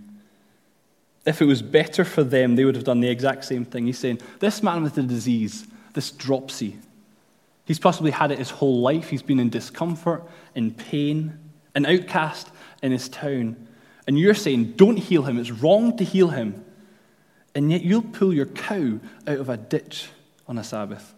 If 1.26 1.40
it 1.40 1.46
was 1.46 1.62
better 1.62 2.04
for 2.04 2.22
them, 2.22 2.56
they 2.56 2.64
would 2.64 2.74
have 2.74 2.84
done 2.84 3.00
the 3.00 3.08
exact 3.08 3.44
same 3.44 3.64
thing. 3.64 3.86
He's 3.86 3.98
saying, 3.98 4.20
This 4.40 4.62
man 4.62 4.82
with 4.82 4.94
the 4.94 5.02
disease, 5.02 5.66
this 5.94 6.10
dropsy, 6.10 6.78
he's 7.64 7.78
possibly 7.78 8.10
had 8.10 8.30
it 8.30 8.38
his 8.38 8.50
whole 8.50 8.80
life. 8.80 9.08
He's 9.08 9.22
been 9.22 9.40
in 9.40 9.48
discomfort, 9.48 10.22
in 10.54 10.72
pain, 10.72 11.38
an 11.74 11.86
outcast 11.86 12.50
in 12.82 12.92
his 12.92 13.08
town. 13.08 13.56
And 14.06 14.18
you're 14.18 14.34
saying, 14.34 14.72
Don't 14.72 14.98
heal 14.98 15.22
him. 15.22 15.38
It's 15.38 15.50
wrong 15.50 15.96
to 15.96 16.04
heal 16.04 16.28
him. 16.28 16.62
And 17.54 17.70
yet 17.70 17.82
you'll 17.82 18.02
pull 18.02 18.34
your 18.34 18.46
cow 18.46 18.98
out 19.26 19.38
of 19.38 19.48
a 19.48 19.56
ditch 19.56 20.08
on 20.46 20.58
a 20.58 20.64
Sabbath. 20.64 21.14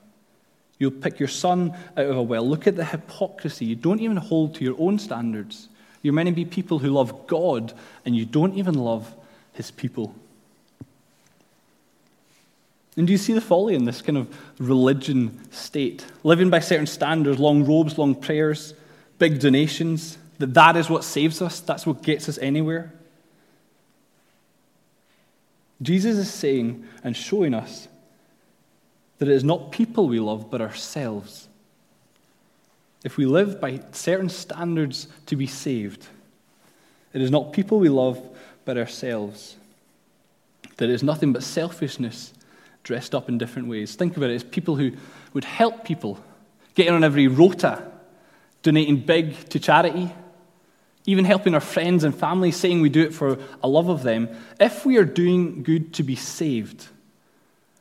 You'll 0.78 0.90
pick 0.90 1.18
your 1.18 1.28
son 1.28 1.74
out 1.96 2.06
of 2.06 2.16
a 2.16 2.22
well. 2.22 2.46
Look 2.46 2.66
at 2.66 2.76
the 2.76 2.84
hypocrisy. 2.84 3.64
You 3.64 3.76
don't 3.76 4.00
even 4.00 4.18
hold 4.18 4.54
to 4.56 4.64
your 4.64 4.76
own 4.78 4.98
standards. 4.98 5.68
You're 6.02 6.12
meant 6.12 6.28
to 6.28 6.34
be 6.34 6.44
people 6.44 6.78
who 6.78 6.90
love 6.90 7.26
God, 7.26 7.72
and 8.04 8.14
you 8.14 8.26
don't 8.26 8.54
even 8.54 8.74
love 8.74 9.12
his 9.56 9.70
people. 9.70 10.14
And 12.96 13.06
do 13.06 13.12
you 13.12 13.18
see 13.18 13.34
the 13.34 13.40
folly 13.40 13.74
in 13.74 13.84
this 13.84 14.00
kind 14.00 14.16
of 14.16 14.34
religion 14.58 15.50
state? 15.50 16.06
Living 16.22 16.48
by 16.48 16.60
certain 16.60 16.86
standards, 16.86 17.38
long 17.38 17.64
robes, 17.64 17.98
long 17.98 18.14
prayers, 18.14 18.72
big 19.18 19.38
donations, 19.38 20.16
that 20.38 20.54
that 20.54 20.76
is 20.76 20.88
what 20.88 21.04
saves 21.04 21.42
us, 21.42 21.60
that's 21.60 21.86
what 21.86 22.02
gets 22.02 22.28
us 22.28 22.38
anywhere. 22.38 22.92
Jesus 25.82 26.16
is 26.16 26.32
saying 26.32 26.86
and 27.04 27.14
showing 27.14 27.52
us 27.52 27.88
that 29.18 29.28
it 29.28 29.34
is 29.34 29.44
not 29.44 29.72
people 29.72 30.08
we 30.08 30.20
love, 30.20 30.50
but 30.50 30.62
ourselves. 30.62 31.48
If 33.04 33.18
we 33.18 33.26
live 33.26 33.60
by 33.60 33.80
certain 33.92 34.30
standards 34.30 35.06
to 35.26 35.36
be 35.36 35.46
saved, 35.46 36.06
it 37.12 37.20
is 37.20 37.30
not 37.30 37.52
people 37.52 37.78
we 37.78 37.88
love, 37.88 38.20
but 38.66 38.76
ourselves. 38.76 39.56
That 40.76 40.90
is 40.90 41.02
nothing 41.02 41.32
but 41.32 41.42
selfishness 41.42 42.34
dressed 42.82 43.14
up 43.14 43.30
in 43.30 43.38
different 43.38 43.68
ways. 43.68 43.94
Think 43.94 44.18
about 44.18 44.28
it 44.28 44.34
as 44.34 44.44
people 44.44 44.76
who 44.76 44.92
would 45.32 45.44
help 45.44 45.84
people, 45.84 46.22
getting 46.74 46.92
on 46.92 47.02
every 47.02 47.28
rota, 47.28 47.82
donating 48.62 48.98
big 48.98 49.48
to 49.48 49.58
charity, 49.58 50.12
even 51.06 51.24
helping 51.24 51.54
our 51.54 51.60
friends 51.60 52.04
and 52.04 52.14
family, 52.14 52.50
saying 52.50 52.80
we 52.82 52.90
do 52.90 53.02
it 53.02 53.14
for 53.14 53.38
a 53.62 53.68
love 53.68 53.88
of 53.88 54.02
them. 54.02 54.28
If 54.60 54.84
we 54.84 54.98
are 54.98 55.04
doing 55.04 55.62
good 55.62 55.94
to 55.94 56.02
be 56.02 56.16
saved, 56.16 56.88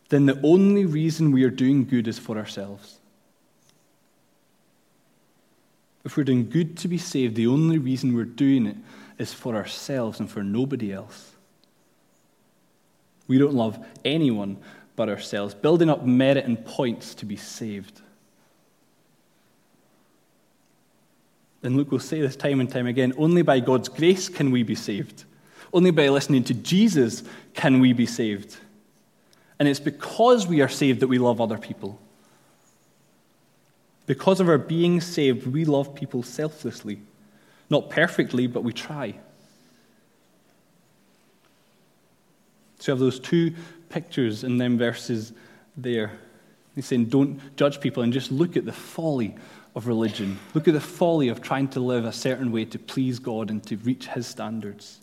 then 0.09 0.27
the 0.27 0.39
only 0.43 0.85
reason 0.85 1.31
we 1.31 1.43
are 1.43 1.49
doing 1.49 1.85
good 1.85 2.07
is 2.07 2.19
for 2.19 2.37
ourselves. 2.37 2.99
If 6.03 6.15
we're 6.15 6.23
doing 6.23 6.47
good 6.47 6.77
to 6.77 6.87
be 6.87 6.99
saved, 6.99 7.35
the 7.35 7.47
only 7.47 7.79
reason 7.79 8.15
we're 8.15 8.25
doing 8.25 8.67
it 8.67 8.77
is 9.17 9.33
for 9.33 9.55
ourselves 9.55 10.19
and 10.19 10.29
for 10.29 10.43
nobody 10.43 10.91
else. 10.91 11.31
We 13.27 13.37
don't 13.37 13.53
love 13.53 13.83
anyone 14.03 14.57
but 14.95 15.09
ourselves, 15.09 15.53
building 15.53 15.89
up 15.89 16.05
merit 16.05 16.45
and 16.45 16.63
points 16.63 17.15
to 17.15 17.25
be 17.25 17.35
saved. 17.35 18.01
And 21.63 21.75
Luke 21.75 21.91
will 21.91 21.99
say 21.99 22.21
this 22.21 22.35
time 22.35 22.59
and 22.59 22.69
time 22.69 22.85
again 22.85 23.13
only 23.17 23.41
by 23.41 23.59
God's 23.59 23.89
grace 23.89 24.29
can 24.29 24.51
we 24.51 24.63
be 24.63 24.75
saved. 24.75 25.23
Only 25.73 25.91
by 25.91 26.07
listening 26.09 26.43
to 26.45 26.53
Jesus 26.53 27.23
can 27.53 27.79
we 27.79 27.91
be 27.91 28.05
saved. 28.05 28.55
And 29.57 29.67
it's 29.67 29.79
because 29.79 30.47
we 30.47 30.61
are 30.61 30.69
saved 30.69 30.99
that 30.99 31.07
we 31.07 31.17
love 31.17 31.41
other 31.41 31.57
people. 31.57 31.99
Because 34.05 34.39
of 34.39 34.47
our 34.47 34.59
being 34.59 35.01
saved, 35.01 35.47
we 35.47 35.65
love 35.65 35.95
people 35.95 36.21
selflessly. 36.21 36.99
Not 37.69 37.89
perfectly, 37.89 38.47
but 38.47 38.63
we 38.63 38.73
try. 38.73 39.15
So 42.79 42.91
you 42.91 42.93
have 42.93 42.99
those 42.99 43.19
two 43.19 43.53
pictures 43.89 44.43
in 44.43 44.57
them 44.57 44.77
verses 44.77 45.33
there. 45.75 46.11
He's 46.75 46.85
saying, 46.85 47.05
don't 47.05 47.55
judge 47.55 47.79
people 47.79 48.03
and 48.03 48.11
just 48.11 48.31
look 48.31 48.57
at 48.57 48.65
the 48.65 48.73
folly 48.73 49.35
of 49.75 49.87
religion. 49.87 50.37
Look 50.53 50.67
at 50.67 50.73
the 50.73 50.81
folly 50.81 51.29
of 51.29 51.41
trying 51.41 51.69
to 51.69 51.79
live 51.79 52.05
a 52.05 52.11
certain 52.11 52.51
way 52.51 52.65
to 52.65 52.79
please 52.79 53.19
God 53.19 53.49
and 53.49 53.65
to 53.67 53.77
reach 53.77 54.07
His 54.07 54.27
standards. 54.27 54.99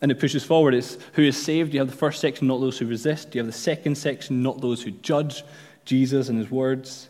And 0.00 0.10
it 0.10 0.18
pushes 0.18 0.44
forward. 0.44 0.74
It's 0.74 0.98
who 1.12 1.22
is 1.22 1.40
saved. 1.40 1.72
You 1.72 1.80
have 1.80 1.90
the 1.90 1.96
first 1.96 2.20
section, 2.20 2.48
not 2.48 2.60
those 2.60 2.78
who 2.78 2.86
resist. 2.86 3.34
You 3.34 3.40
have 3.40 3.46
the 3.46 3.52
second 3.52 3.96
section, 3.96 4.42
not 4.42 4.60
those 4.60 4.82
who 4.82 4.90
judge 4.90 5.44
Jesus 5.84 6.28
and 6.28 6.38
His 6.38 6.50
words. 6.50 7.08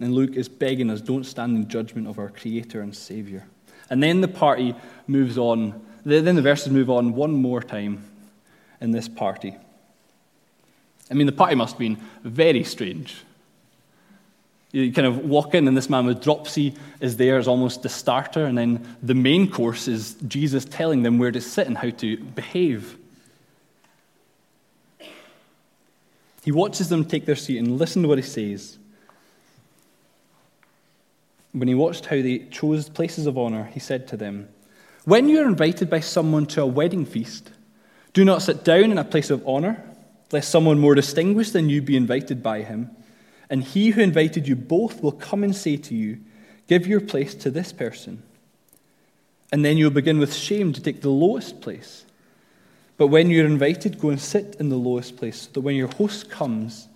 And 0.00 0.14
Luke 0.14 0.34
is 0.34 0.48
begging 0.48 0.90
us 0.90 1.00
don't 1.00 1.24
stand 1.24 1.56
in 1.56 1.68
judgment 1.68 2.08
of 2.08 2.18
our 2.18 2.30
Creator 2.30 2.80
and 2.80 2.96
Savior. 2.96 3.46
And 3.90 4.02
then 4.02 4.22
the 4.22 4.28
party 4.28 4.74
moves 5.06 5.36
on. 5.36 5.80
Then 6.04 6.34
the 6.34 6.42
verses 6.42 6.72
move 6.72 6.88
on 6.88 7.14
one 7.14 7.32
more 7.32 7.62
time 7.62 8.02
in 8.80 8.92
this 8.92 9.08
party. 9.08 9.54
I 11.10 11.14
mean, 11.14 11.26
the 11.26 11.32
party 11.32 11.54
must 11.54 11.74
have 11.74 11.78
been 11.78 11.98
very 12.22 12.64
strange. 12.64 13.16
You 14.72 14.92
kind 14.92 15.06
of 15.06 15.24
walk 15.24 15.54
in, 15.54 15.66
and 15.66 15.76
this 15.76 15.90
man 15.90 16.06
with 16.06 16.22
dropsy 16.22 16.74
is 17.00 17.16
there 17.16 17.38
as 17.38 17.48
almost 17.48 17.82
the 17.82 17.88
starter, 17.88 18.44
and 18.44 18.56
then 18.56 18.96
the 19.02 19.14
main 19.14 19.50
course 19.50 19.88
is 19.88 20.14
Jesus 20.28 20.64
telling 20.64 21.02
them 21.02 21.18
where 21.18 21.32
to 21.32 21.40
sit 21.40 21.66
and 21.66 21.76
how 21.76 21.90
to 21.90 22.16
behave. 22.16 22.96
He 26.44 26.52
watches 26.52 26.88
them 26.88 27.04
take 27.04 27.26
their 27.26 27.36
seat 27.36 27.58
and 27.58 27.76
listen 27.76 28.02
to 28.02 28.08
what 28.08 28.18
he 28.18 28.24
says. 28.24 28.78
When 31.52 31.68
he 31.68 31.74
watched 31.74 32.06
how 32.06 32.16
they 32.16 32.46
chose 32.50 32.88
places 32.88 33.26
of 33.26 33.36
honor, 33.36 33.64
he 33.72 33.80
said 33.80 34.06
to 34.08 34.16
them, 34.16 34.48
When 35.04 35.28
you 35.28 35.40
are 35.40 35.48
invited 35.48 35.90
by 35.90 36.00
someone 36.00 36.46
to 36.46 36.62
a 36.62 36.66
wedding 36.66 37.04
feast, 37.04 37.50
do 38.12 38.24
not 38.24 38.42
sit 38.42 38.64
down 38.64 38.90
in 38.90 38.98
a 38.98 39.04
place 39.04 39.30
of 39.30 39.46
honor, 39.46 39.84
lest 40.32 40.50
someone 40.50 40.78
more 40.78 40.94
distinguished 40.94 41.52
than 41.52 41.68
you 41.68 41.82
be 41.82 41.96
invited 41.96 42.42
by 42.42 42.62
him. 42.62 42.90
And 43.48 43.64
he 43.64 43.90
who 43.90 44.00
invited 44.00 44.46
you 44.46 44.54
both 44.54 45.02
will 45.02 45.12
come 45.12 45.42
and 45.42 45.54
say 45.54 45.76
to 45.76 45.94
you, 45.94 46.20
Give 46.68 46.86
your 46.86 47.00
place 47.00 47.34
to 47.36 47.50
this 47.50 47.72
person. 47.72 48.22
And 49.50 49.64
then 49.64 49.76
you'll 49.76 49.90
begin 49.90 50.20
with 50.20 50.32
shame 50.32 50.72
to 50.72 50.80
take 50.80 51.00
the 51.00 51.10
lowest 51.10 51.60
place. 51.60 52.04
But 52.96 53.08
when 53.08 53.30
you're 53.30 53.46
invited, 53.46 53.98
go 53.98 54.10
and 54.10 54.20
sit 54.20 54.56
in 54.60 54.68
the 54.68 54.76
lowest 54.76 55.16
place, 55.16 55.42
so 55.42 55.50
that 55.54 55.60
when 55.62 55.74
your 55.74 55.88
host 55.88 56.30
comes, 56.30 56.86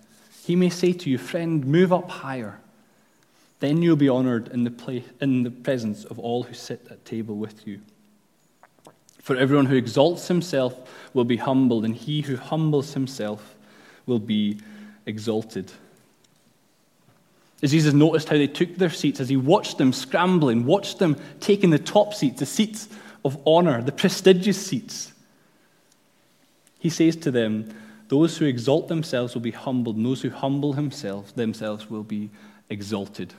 he 0.45 0.55
may 0.55 0.69
say 0.69 0.93
to 0.93 1.09
you, 1.09 1.17
Friend, 1.17 1.65
move 1.65 1.91
up 1.91 2.09
higher. 2.09 2.59
Then 3.59 3.81
you'll 3.81 3.95
be 3.95 4.09
honored 4.09 4.49
in 4.49 4.63
the, 4.63 4.71
place, 4.71 5.05
in 5.21 5.43
the 5.43 5.51
presence 5.51 6.03
of 6.05 6.19
all 6.19 6.43
who 6.43 6.53
sit 6.53 6.85
at 6.89 7.05
table 7.05 7.35
with 7.35 7.65
you. 7.65 7.79
For 9.21 9.35
everyone 9.35 9.65
who 9.65 9.75
exalts 9.75 10.27
himself 10.27 10.75
will 11.13 11.23
be 11.23 11.37
humbled, 11.37 11.85
and 11.85 11.95
he 11.95 12.21
who 12.21 12.35
humbles 12.35 12.93
himself 12.93 13.55
will 14.05 14.19
be 14.19 14.59
exalted. 15.05 15.71
As 17.63 17.71
Jesus 17.71 17.93
noticed 17.93 18.29
how 18.29 18.37
they 18.37 18.47
took 18.47 18.75
their 18.75 18.89
seats, 18.89 19.19
as 19.19 19.29
he 19.29 19.37
watched 19.37 19.77
them 19.77 19.93
scrambling, 19.93 20.65
watched 20.65 20.99
them 20.99 21.15
taking 21.39 21.69
the 21.69 21.79
top 21.79 22.13
seats, 22.13 22.39
the 22.39 22.45
seats 22.45 22.89
of 23.23 23.41
honor, 23.47 23.81
the 23.81 23.91
prestigious 23.91 24.63
seats, 24.63 25.13
he 26.77 26.89
says 26.91 27.15
to 27.15 27.31
them, 27.31 27.73
Those 28.09 28.37
who 28.37 28.45
exalt 28.45 28.89
themselves 28.89 29.33
will 29.33 29.41
be 29.41 29.49
humbled, 29.49 29.95
and 29.95 30.05
those 30.05 30.21
who 30.21 30.29
humble 30.29 30.73
themselves, 30.73 31.31
themselves 31.31 31.89
will 31.89 32.03
be 32.03 32.29
exalted. 32.69 33.33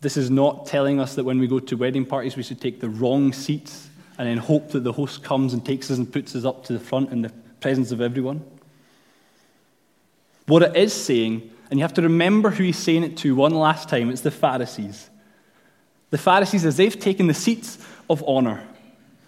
This 0.00 0.16
is 0.16 0.30
not 0.30 0.66
telling 0.66 0.98
us 0.98 1.14
that 1.16 1.24
when 1.24 1.38
we 1.38 1.46
go 1.46 1.60
to 1.60 1.76
wedding 1.76 2.06
parties, 2.06 2.36
we 2.36 2.42
should 2.42 2.60
take 2.60 2.80
the 2.80 2.88
wrong 2.88 3.32
seats 3.32 3.88
and 4.16 4.26
then 4.26 4.38
hope 4.38 4.70
that 4.70 4.84
the 4.84 4.92
host 4.92 5.22
comes 5.22 5.52
and 5.52 5.64
takes 5.64 5.90
us 5.90 5.98
and 5.98 6.10
puts 6.10 6.34
us 6.34 6.44
up 6.44 6.64
to 6.64 6.72
the 6.72 6.80
front 6.80 7.12
in 7.12 7.22
the 7.22 7.30
presence 7.60 7.92
of 7.92 8.00
everyone. 8.00 8.42
What 10.46 10.62
it 10.62 10.76
is 10.76 10.92
saying, 10.92 11.50
and 11.70 11.78
you 11.78 11.84
have 11.84 11.94
to 11.94 12.02
remember 12.02 12.50
who 12.50 12.64
he's 12.64 12.78
saying 12.78 13.04
it 13.04 13.18
to 13.18 13.34
one 13.34 13.54
last 13.54 13.88
time, 13.88 14.10
it's 14.10 14.22
the 14.22 14.30
Pharisees. 14.30 15.10
The 16.08 16.18
Pharisees, 16.18 16.64
as 16.64 16.76
they've 16.76 16.98
taken 16.98 17.26
the 17.26 17.34
seats 17.34 17.78
of 18.08 18.24
honor, 18.26 18.66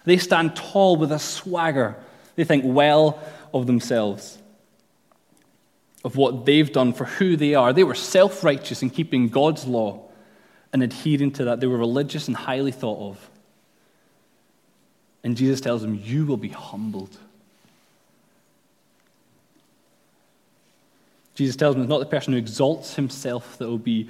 they 0.05 0.17
stand 0.17 0.55
tall 0.55 0.97
with 0.97 1.11
a 1.11 1.19
swagger. 1.19 1.95
They 2.35 2.43
think 2.43 2.63
well 2.65 3.19
of 3.53 3.67
themselves, 3.67 4.39
of 6.03 6.17
what 6.17 6.45
they've 6.45 6.71
done 6.71 6.93
for 6.93 7.05
who 7.05 7.37
they 7.37 7.53
are. 7.53 7.71
They 7.71 7.83
were 7.83 7.95
self 7.95 8.43
righteous 8.43 8.81
in 8.81 8.89
keeping 8.89 9.29
God's 9.29 9.65
law 9.65 10.09
and 10.73 10.83
adhering 10.83 11.31
to 11.31 11.45
that. 11.45 11.59
They 11.59 11.67
were 11.67 11.77
religious 11.77 12.27
and 12.27 12.35
highly 12.35 12.71
thought 12.71 13.11
of. 13.11 13.29
And 15.23 15.37
Jesus 15.37 15.61
tells 15.61 15.81
them, 15.81 15.99
You 16.03 16.25
will 16.25 16.37
be 16.37 16.49
humbled. 16.49 17.17
Jesus 21.35 21.55
tells 21.55 21.75
them 21.75 21.83
it's 21.83 21.89
not 21.89 21.99
the 21.99 22.05
person 22.05 22.33
who 22.33 22.39
exalts 22.39 22.95
himself 22.95 23.57
that 23.57 23.67
will 23.67 23.79
be, 23.79 24.09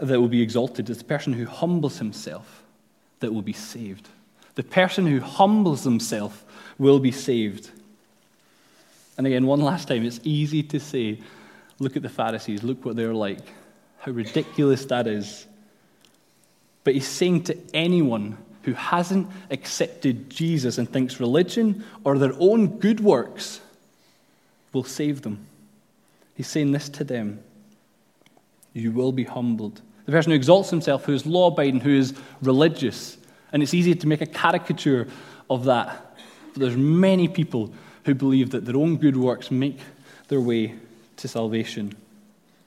that 0.00 0.20
will 0.20 0.28
be 0.28 0.42
exalted, 0.42 0.90
it's 0.90 0.98
the 0.98 1.04
person 1.04 1.32
who 1.32 1.46
humbles 1.46 1.98
himself 1.98 2.62
that 3.20 3.32
will 3.32 3.42
be 3.42 3.52
saved. 3.52 4.08
The 4.54 4.62
person 4.62 5.06
who 5.06 5.20
humbles 5.20 5.84
himself 5.84 6.44
will 6.78 6.98
be 6.98 7.12
saved. 7.12 7.70
And 9.16 9.26
again, 9.26 9.46
one 9.46 9.60
last 9.60 9.88
time, 9.88 10.04
it's 10.04 10.20
easy 10.24 10.62
to 10.64 10.80
say, 10.80 11.20
look 11.78 11.96
at 11.96 12.02
the 12.02 12.08
Pharisees, 12.08 12.62
look 12.62 12.84
what 12.84 12.96
they're 12.96 13.14
like. 13.14 13.46
How 14.00 14.12
ridiculous 14.12 14.84
that 14.86 15.06
is. 15.06 15.46
But 16.84 16.94
he's 16.94 17.06
saying 17.06 17.44
to 17.44 17.56
anyone 17.74 18.38
who 18.62 18.72
hasn't 18.72 19.28
accepted 19.50 20.30
Jesus 20.30 20.78
and 20.78 20.90
thinks 20.90 21.20
religion 21.20 21.84
or 22.04 22.18
their 22.18 22.34
own 22.38 22.78
good 22.78 23.00
works 23.00 23.60
will 24.72 24.84
save 24.84 25.22
them. 25.22 25.46
He's 26.34 26.48
saying 26.48 26.72
this 26.72 26.88
to 26.90 27.04
them 27.04 27.42
You 28.72 28.92
will 28.92 29.12
be 29.12 29.24
humbled. 29.24 29.80
The 30.06 30.12
person 30.12 30.32
who 30.32 30.36
exalts 30.36 30.70
himself, 30.70 31.04
who 31.04 31.12
is 31.12 31.26
law 31.26 31.48
abiding, 31.48 31.80
who 31.80 31.90
is 31.96 32.14
religious, 32.42 33.18
and 33.52 33.62
it's 33.62 33.74
easy 33.74 33.94
to 33.94 34.06
make 34.06 34.20
a 34.22 34.26
caricature 34.26 35.06
of 35.48 35.64
that. 35.64 36.16
But 36.52 36.60
there's 36.60 36.76
many 36.76 37.28
people 37.28 37.72
who 38.04 38.14
believe 38.14 38.50
that 38.50 38.64
their 38.64 38.76
own 38.76 38.96
good 38.96 39.16
works 39.16 39.50
make 39.50 39.78
their 40.28 40.40
way 40.40 40.74
to 41.18 41.28
salvation. 41.28 41.94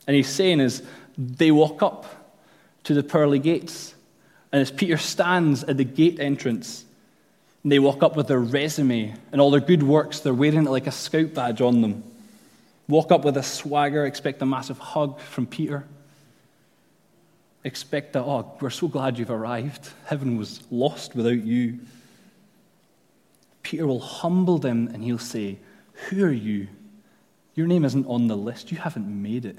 And 0.05 0.15
he's 0.15 0.29
saying 0.29 0.59
is 0.59 0.83
they 1.17 1.51
walk 1.51 1.81
up 1.81 2.05
to 2.85 2.93
the 2.93 3.03
pearly 3.03 3.39
gates 3.39 3.93
and 4.53 4.61
as 4.61 4.69
Peter 4.69 4.97
stands 4.97 5.63
at 5.63 5.77
the 5.77 5.83
gate 5.83 6.19
entrance, 6.19 6.85
and 7.63 7.71
they 7.71 7.79
walk 7.79 8.03
up 8.03 8.15
with 8.15 8.27
their 8.27 8.39
resume 8.39 9.15
and 9.31 9.41
all 9.41 9.49
their 9.49 9.59
good 9.59 9.81
works. 9.81 10.19
They're 10.19 10.33
wearing 10.33 10.67
it 10.67 10.69
like 10.69 10.85
a 10.85 10.91
scout 10.91 11.33
badge 11.33 11.59
on 11.59 11.81
them. 11.81 12.03
Walk 12.87 13.11
up 13.11 13.25
with 13.25 13.35
a 13.35 13.41
swagger, 13.41 14.05
expect 14.05 14.43
a 14.43 14.45
massive 14.45 14.77
hug 14.77 15.19
from 15.19 15.47
Peter. 15.47 15.85
Expect 17.63 18.13
that, 18.13 18.21
oh, 18.21 18.55
we're 18.61 18.69
so 18.69 18.87
glad 18.87 19.17
you've 19.17 19.31
arrived. 19.31 19.89
Heaven 20.05 20.37
was 20.37 20.61
lost 20.69 21.15
without 21.15 21.43
you. 21.43 21.79
Peter 23.63 23.87
will 23.87 24.01
humble 24.01 24.59
them 24.59 24.89
and 24.93 25.03
he'll 25.03 25.17
say, 25.17 25.57
Who 26.09 26.23
are 26.25 26.31
you? 26.31 26.67
Your 27.55 27.65
name 27.65 27.85
isn't 27.85 28.05
on 28.05 28.27
the 28.27 28.37
list. 28.37 28.71
You 28.71 28.77
haven't 28.77 29.07
made 29.07 29.45
it. 29.45 29.57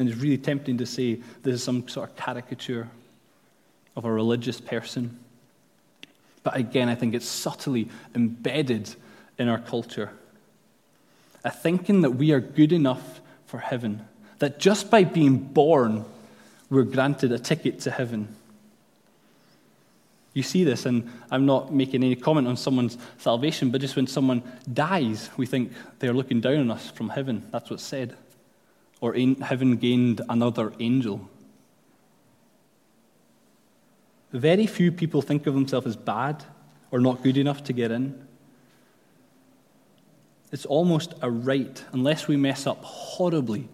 And 0.00 0.08
it's 0.08 0.18
really 0.18 0.38
tempting 0.38 0.78
to 0.78 0.86
say 0.86 1.20
this 1.42 1.56
is 1.56 1.62
some 1.62 1.86
sort 1.86 2.08
of 2.08 2.16
caricature 2.16 2.88
of 3.94 4.06
a 4.06 4.10
religious 4.10 4.58
person. 4.58 5.18
But 6.42 6.56
again, 6.56 6.88
I 6.88 6.94
think 6.94 7.12
it's 7.12 7.28
subtly 7.28 7.90
embedded 8.14 8.94
in 9.38 9.46
our 9.48 9.58
culture. 9.58 10.10
A 11.44 11.50
thinking 11.50 12.00
that 12.00 12.12
we 12.12 12.32
are 12.32 12.40
good 12.40 12.72
enough 12.72 13.20
for 13.44 13.58
heaven, 13.58 14.06
that 14.38 14.58
just 14.58 14.90
by 14.90 15.04
being 15.04 15.36
born, 15.36 16.06
we're 16.70 16.84
granted 16.84 17.30
a 17.32 17.38
ticket 17.38 17.80
to 17.80 17.90
heaven. 17.90 18.34
You 20.32 20.42
see 20.42 20.64
this, 20.64 20.86
and 20.86 21.10
I'm 21.30 21.44
not 21.44 21.74
making 21.74 22.02
any 22.04 22.16
comment 22.16 22.48
on 22.48 22.56
someone's 22.56 22.96
salvation, 23.18 23.70
but 23.70 23.82
just 23.82 23.96
when 23.96 24.06
someone 24.06 24.42
dies, 24.72 25.28
we 25.36 25.44
think 25.44 25.72
they're 25.98 26.14
looking 26.14 26.40
down 26.40 26.60
on 26.60 26.70
us 26.70 26.90
from 26.90 27.10
heaven. 27.10 27.46
That's 27.50 27.68
what's 27.68 27.82
said 27.82 28.16
or 29.00 29.14
having 29.14 29.76
gained 29.76 30.20
another 30.28 30.72
angel. 30.78 31.28
Very 34.32 34.66
few 34.66 34.92
people 34.92 35.22
think 35.22 35.46
of 35.46 35.54
themselves 35.54 35.86
as 35.86 35.96
bad 35.96 36.44
or 36.90 37.00
not 37.00 37.22
good 37.22 37.36
enough 37.36 37.64
to 37.64 37.72
get 37.72 37.90
in. 37.90 38.26
It's 40.52 40.66
almost 40.66 41.14
a 41.22 41.30
right, 41.30 41.82
unless 41.92 42.28
we 42.28 42.36
mess 42.36 42.66
up 42.66 42.82
horribly, 42.82 43.68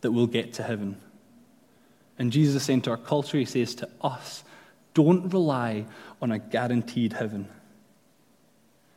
that 0.00 0.12
we'll 0.12 0.26
get 0.26 0.52
to 0.54 0.62
heaven. 0.62 1.00
And 2.18 2.32
Jesus 2.32 2.56
is 2.56 2.62
saying 2.64 2.82
to 2.82 2.90
our 2.90 2.96
culture, 2.96 3.38
He 3.38 3.44
says 3.44 3.74
to 3.76 3.88
us, 4.00 4.42
don't 4.98 5.32
rely 5.32 5.86
on 6.20 6.32
a 6.32 6.40
guaranteed 6.40 7.12
heaven. 7.12 7.48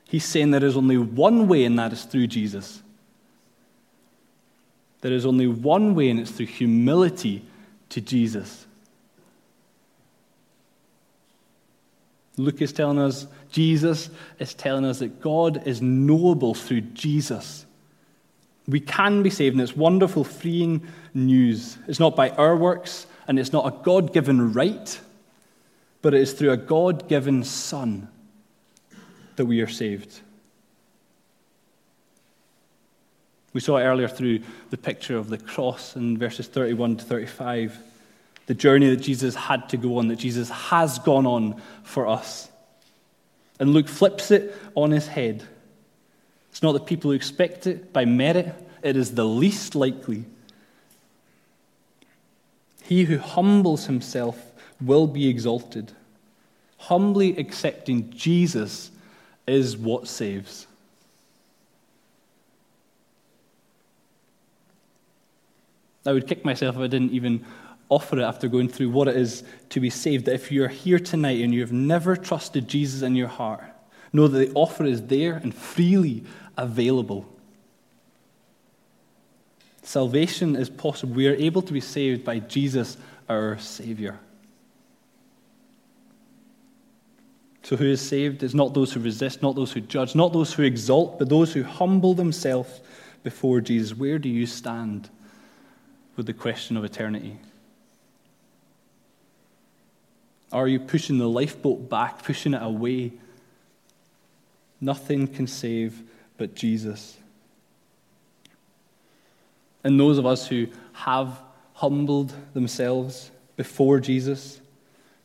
He's 0.06 0.26
saying 0.26 0.50
there 0.50 0.66
is 0.66 0.76
only 0.76 0.98
one 0.98 1.48
way, 1.48 1.64
and 1.64 1.78
that 1.78 1.94
is 1.94 2.06
through 2.06 2.26
Jesus. 2.26 2.82
There 5.02 5.14
is 5.14 5.26
only 5.26 5.48
one 5.48 5.96
way, 5.96 6.10
and 6.10 6.20
it's 6.20 6.32
through 6.32 6.46
humility 6.48 7.44
to 7.90 8.02
Jesus. 8.02 8.66
Luke 12.38 12.62
is 12.62 12.72
telling 12.72 13.00
us, 13.00 13.28
Jesus 13.52 14.10
is 14.40 14.54
telling 14.54 14.86
us 14.86 15.00
that 15.00 15.22
God 15.22 15.68
is 15.68 15.82
knowable 15.82 16.54
through 16.54 16.82
Jesus. 16.82 17.66
We 18.68 18.80
can 18.80 19.22
be 19.22 19.30
saved, 19.30 19.56
and 19.56 19.62
it's 19.62 19.76
wonderful, 19.76 20.24
freeing 20.24 20.88
news. 21.14 21.78
It's 21.88 22.00
not 22.00 22.16
by 22.16 22.30
our 22.30 22.56
works, 22.56 23.06
and 23.28 23.38
it's 23.38 23.52
not 23.52 23.68
a 23.68 23.84
God 23.84 24.14
given 24.14 24.54
right, 24.54 25.00
but 26.02 26.14
it 26.14 26.22
is 26.22 26.34
through 26.34 26.52
a 26.52 26.58
God 26.58 27.08
given 27.10 27.44
Son 27.44 28.08
that 29.36 29.46
we 29.46 29.62
are 29.62 29.68
saved. 29.68 30.22
We 33.54 33.60
saw 33.62 33.78
earlier 33.78 34.08
through 34.08 34.42
the 34.70 34.78
picture 34.78 35.18
of 35.18 35.30
the 35.30 35.38
cross 35.38 35.96
in 35.96 36.18
verses 36.18 36.48
31 36.48 36.98
to 36.98 37.06
35 37.06 37.78
the 38.52 38.56
journey 38.56 38.90
that 38.90 39.02
Jesus 39.02 39.34
had 39.34 39.70
to 39.70 39.78
go 39.78 39.98
on, 39.98 40.10
that 40.10 40.18
Jesus 40.18 40.50
has 40.50 41.00
gone 41.00 41.26
on 41.26 41.62
for 41.84 42.06
us. 42.06 42.50
And 43.62 43.74
Luke 43.74 43.88
flips 43.88 44.30
it 44.30 44.54
on 44.76 44.92
his 44.92 45.08
head. 45.08 45.44
It's 46.50 46.62
not 46.62 46.74
the 46.74 46.82
people 46.82 47.12
who 47.12 47.16
expect 47.16 47.66
it 47.66 47.94
by 47.94 48.04
merit, 48.04 48.54
it 48.84 48.98
is 48.98 49.16
the 49.16 49.24
least 49.24 49.74
likely. 49.74 50.26
He 52.84 53.06
who 53.06 53.20
humbles 53.20 53.86
himself 53.86 54.38
will 54.82 55.08
be 55.08 55.30
exalted. 55.30 55.94
Humbly 56.78 57.38
accepting 57.38 58.10
Jesus 58.10 58.92
is 59.48 59.78
what 59.78 60.10
saves. 60.10 60.68
I 66.06 66.14
would 66.14 66.28
kick 66.28 66.44
myself 66.44 66.76
if 66.76 66.82
I 66.82 66.88
didn't 66.88 67.12
even 67.12 67.46
offer 67.90 68.20
it 68.20 68.24
after 68.24 68.48
going 68.48 68.70
through 68.70 68.90
what 68.90 69.08
it 69.08 69.16
is 69.16 69.44
to 69.70 69.80
be 69.80 69.90
saved. 69.90 70.26
That 70.26 70.36
if 70.36 70.52
you're 70.52 70.68
here 70.68 71.00
tonight 71.00 71.42
and 71.42 71.54
you 71.54 71.62
have 71.62 71.72
never 71.72 72.16
trusted 72.16 72.68
Jesus 72.68 73.02
in 73.02 73.16
your 73.16 73.28
heart, 73.28 73.64
know 74.14 74.28
that 74.28 74.38
the 74.38 74.52
offer 74.54 74.84
is 74.86 75.04
there 75.04 75.36
and 75.36 75.54
freely 75.54 76.24
available. 76.58 77.28
Salvation 79.84 80.56
is 80.56 80.70
possible. 80.70 81.14
We 81.14 81.28
are 81.28 81.36
able 81.36 81.62
to 81.64 81.74
be 81.74 81.82
saved 81.82 82.24
by 82.24 82.40
Jesus, 82.40 82.98
our 83.28 83.58
Savior. 83.58 84.20
So, 87.64 87.76
who 87.76 87.86
is 87.86 88.02
saved 88.02 88.44
is 88.44 88.56
not 88.56 88.74
those 88.74 88.94
who 88.94 89.00
resist, 89.00 89.42
not 89.42 89.56
those 89.56 89.72
who 89.72 89.82
judge, 89.82 90.16
not 90.16 90.34
those 90.34 90.54
who 90.54 90.64
exalt, 90.64 91.20
but 91.20 91.30
those 91.30 91.54
who 91.54 91.64
humble 91.64 92.14
themselves 92.14 92.82
before 93.24 93.62
Jesus. 93.62 93.96
Where 93.96 94.18
do 94.18 94.30
you 94.30 94.46
stand 94.46 95.10
with 96.16 96.26
the 96.26 96.34
question 96.34 96.78
of 96.78 96.84
eternity? 96.84 97.38
Are 100.52 100.68
you 100.68 100.80
pushing 100.80 101.18
the 101.18 101.30
lifeboat 101.30 101.90
back, 101.90 102.24
pushing 102.24 102.54
it 102.54 102.62
away? 102.62 103.14
Nothing 104.82 105.28
can 105.28 105.48
save 105.48 106.04
but 106.38 106.56
Jesus. 106.56 107.18
And 109.84 110.00
those 110.00 110.18
of 110.18 110.26
us 110.26 110.48
who 110.48 110.68
have 110.94 111.42
humbled 111.74 112.34
themselves 112.54 113.32
before 113.56 114.00
Jesus 114.00 114.60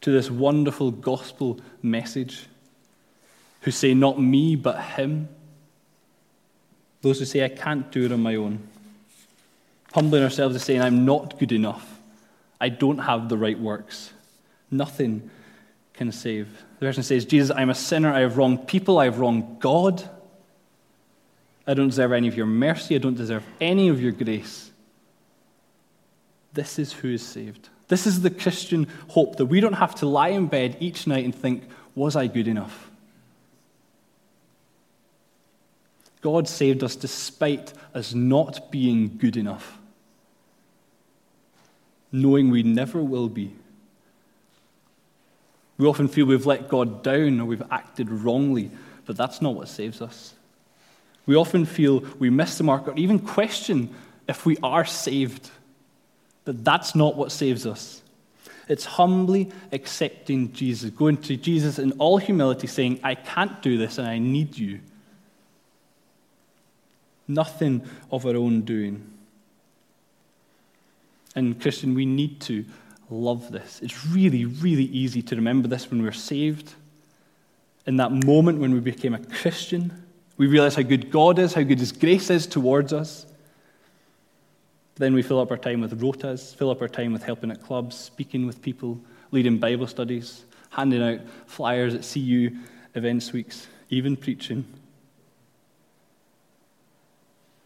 to 0.03 0.13
this 0.13 0.31
wonderful 0.31 0.91
gospel 0.91 1.61
message, 1.83 2.47
who 3.63 3.71
say, 3.71 3.95
Not 3.95 4.21
me, 4.21 4.55
but 4.55 4.81
Him, 4.81 5.29
those 7.03 7.19
who 7.19 7.25
say, 7.25 7.45
I 7.45 7.49
can't 7.49 7.91
do 7.91 8.05
it 8.05 8.13
on 8.13 8.21
my 8.21 8.37
own, 8.37 8.67
humbling 9.97 10.23
ourselves 10.23 10.55
and 10.55 10.63
saying, 10.63 10.83
I'm 10.83 11.07
not 11.07 11.39
good 11.39 11.53
enough, 11.53 11.99
I 12.61 12.69
don't 12.69 12.99
have 12.99 13.31
the 13.31 13.39
right 13.39 13.59
works. 13.59 14.13
Nothing 14.71 15.31
can 15.95 16.13
save. 16.13 16.49
The 16.81 16.87
person 16.87 17.03
says, 17.03 17.25
Jesus, 17.25 17.51
I'm 17.57 17.71
a 17.71 17.75
sinner. 17.75 18.13
I 18.13 18.21
have 18.21 18.37
wronged 18.37 18.69
people. 18.69 18.99
I 18.99 19.07
have 19.07 19.19
wronged 19.19 19.59
God. 19.59 20.07
I 21.67 21.73
don't 21.73 21.89
deserve 21.89 22.13
any 22.13 22.29
of 22.29 22.37
your 22.37 22.45
mercy. 22.45 22.95
I 22.95 22.99
don't 22.99 23.17
deserve 23.17 23.43
any 23.59 23.89
of 23.89 24.03
your 24.03 24.13
grace. 24.13 24.71
This 26.53 26.79
is 26.79 26.93
who 26.93 27.09
is 27.09 27.25
saved. 27.25 27.71
This 27.89 28.07
is 28.07 28.21
the 28.21 28.31
Christian 28.31 28.89
hope 29.09 29.37
that 29.37 29.47
we 29.47 29.61
don't 29.61 29.73
have 29.73 29.95
to 29.97 30.07
lie 30.07 30.29
in 30.29 30.47
bed 30.47 30.77
each 30.79 31.07
night 31.07 31.25
and 31.25 31.35
think, 31.35 31.65
Was 31.95 32.17
I 32.17 32.27
good 32.27 32.49
enough? 32.49 32.91
God 36.21 36.49
saved 36.49 36.83
us 36.83 36.97
despite 36.97 37.73
us 37.95 38.13
not 38.13 38.71
being 38.71 39.17
good 39.17 39.37
enough, 39.37 39.79
knowing 42.17 42.51
we 42.51 42.63
never 42.63 43.03
will 43.03 43.29
be. 43.29 43.53
We 45.79 45.87
often 45.87 46.09
feel 46.09 46.27
we've 46.27 46.47
let 46.47 46.69
God 46.69 47.03
down 47.03 47.41
or 47.41 47.45
we've 47.45 47.63
acted 47.71 48.09
wrongly, 48.11 48.71
but 49.05 49.17
that's 49.17 49.43
not 49.43 49.55
what 49.55 49.69
saves 49.69 50.01
us. 50.01 50.35
We 51.27 51.37
often 51.37 51.67
feel 51.67 52.01
we 52.19 52.31
miss 52.31 52.57
the 52.57 52.65
mark 52.65 52.89
or 52.89 52.95
even 52.97 53.19
question 53.19 53.95
if 54.27 54.47
we 54.47 54.57
are 54.63 54.85
saved, 54.85 55.51
but 56.45 56.65
that's 56.65 56.95
not 56.95 57.17
what 57.17 57.31
saves 57.31 57.67
us. 57.67 58.03
It's 58.69 58.85
humbly 58.85 59.53
accepting 59.71 60.53
Jesus, 60.53 60.91
going 60.91 61.19
to 61.19 61.37
Jesus 61.37 61.79
in 61.79 61.93
all 61.93 62.17
humility, 62.17 62.67
saying, 62.67 63.01
I 63.05 63.15
can't 63.15 63.61
do 63.61 63.77
this 63.77 63.99
and 63.99 64.09
I 64.09 64.19
need 64.19 64.57
you. 64.57 64.81
Nothing 67.29 67.87
of 68.11 68.25
our 68.25 68.37
own 68.37 68.63
doing. 68.63 69.13
And, 71.37 71.61
Christian, 71.61 71.95
we 71.95 72.07
need 72.07 72.41
to 72.43 72.65
love 73.11 73.53
this. 73.53 73.81
It's 73.83 74.07
really, 74.07 74.47
really 74.47 74.85
easy 74.85 75.23
to 75.23 75.37
remember 75.37 75.69
this 75.69 75.91
when 75.91 76.03
we're 76.03 76.13
saved. 76.13 76.75
In 77.87 77.97
that 77.99 78.11
moment 78.11 78.59
when 78.59 78.73
we 78.73 78.81
became 78.81 79.15
a 79.15 79.25
Christian, 79.25 79.93
we 80.39 80.49
realize 80.49 80.75
how 80.75 80.83
good 80.83 81.11
God 81.11 81.39
is, 81.39 81.55
how 81.55 81.63
good 81.63 81.79
His 81.79 81.93
grace 81.93 82.31
is 82.31 82.47
towards 82.47 82.93
us. 82.93 83.27
Then 84.97 85.15
we 85.15 85.23
fill 85.23 85.41
up 85.41 85.51
our 85.51 85.59
time 85.59 85.83
with 85.83 86.01
rotas, 86.01 86.55
fill 86.55 86.71
up 86.71 86.81
our 86.81 86.89
time 86.89 87.13
with 87.13 87.23
helping 87.23 87.51
at 87.51 87.63
clubs, 87.63 87.97
speaking 87.97 88.47
with 88.47 88.63
people, 88.63 88.99
leading 89.31 89.59
Bible 89.59 89.87
studies, 89.87 90.45
handing 90.71 91.03
out 91.03 91.21
flyers 91.47 91.95
at 91.95 92.03
CU 92.03 92.51
events 92.95 93.33
weeks, 93.33 93.67
even 93.91 94.17
preaching. 94.17 94.65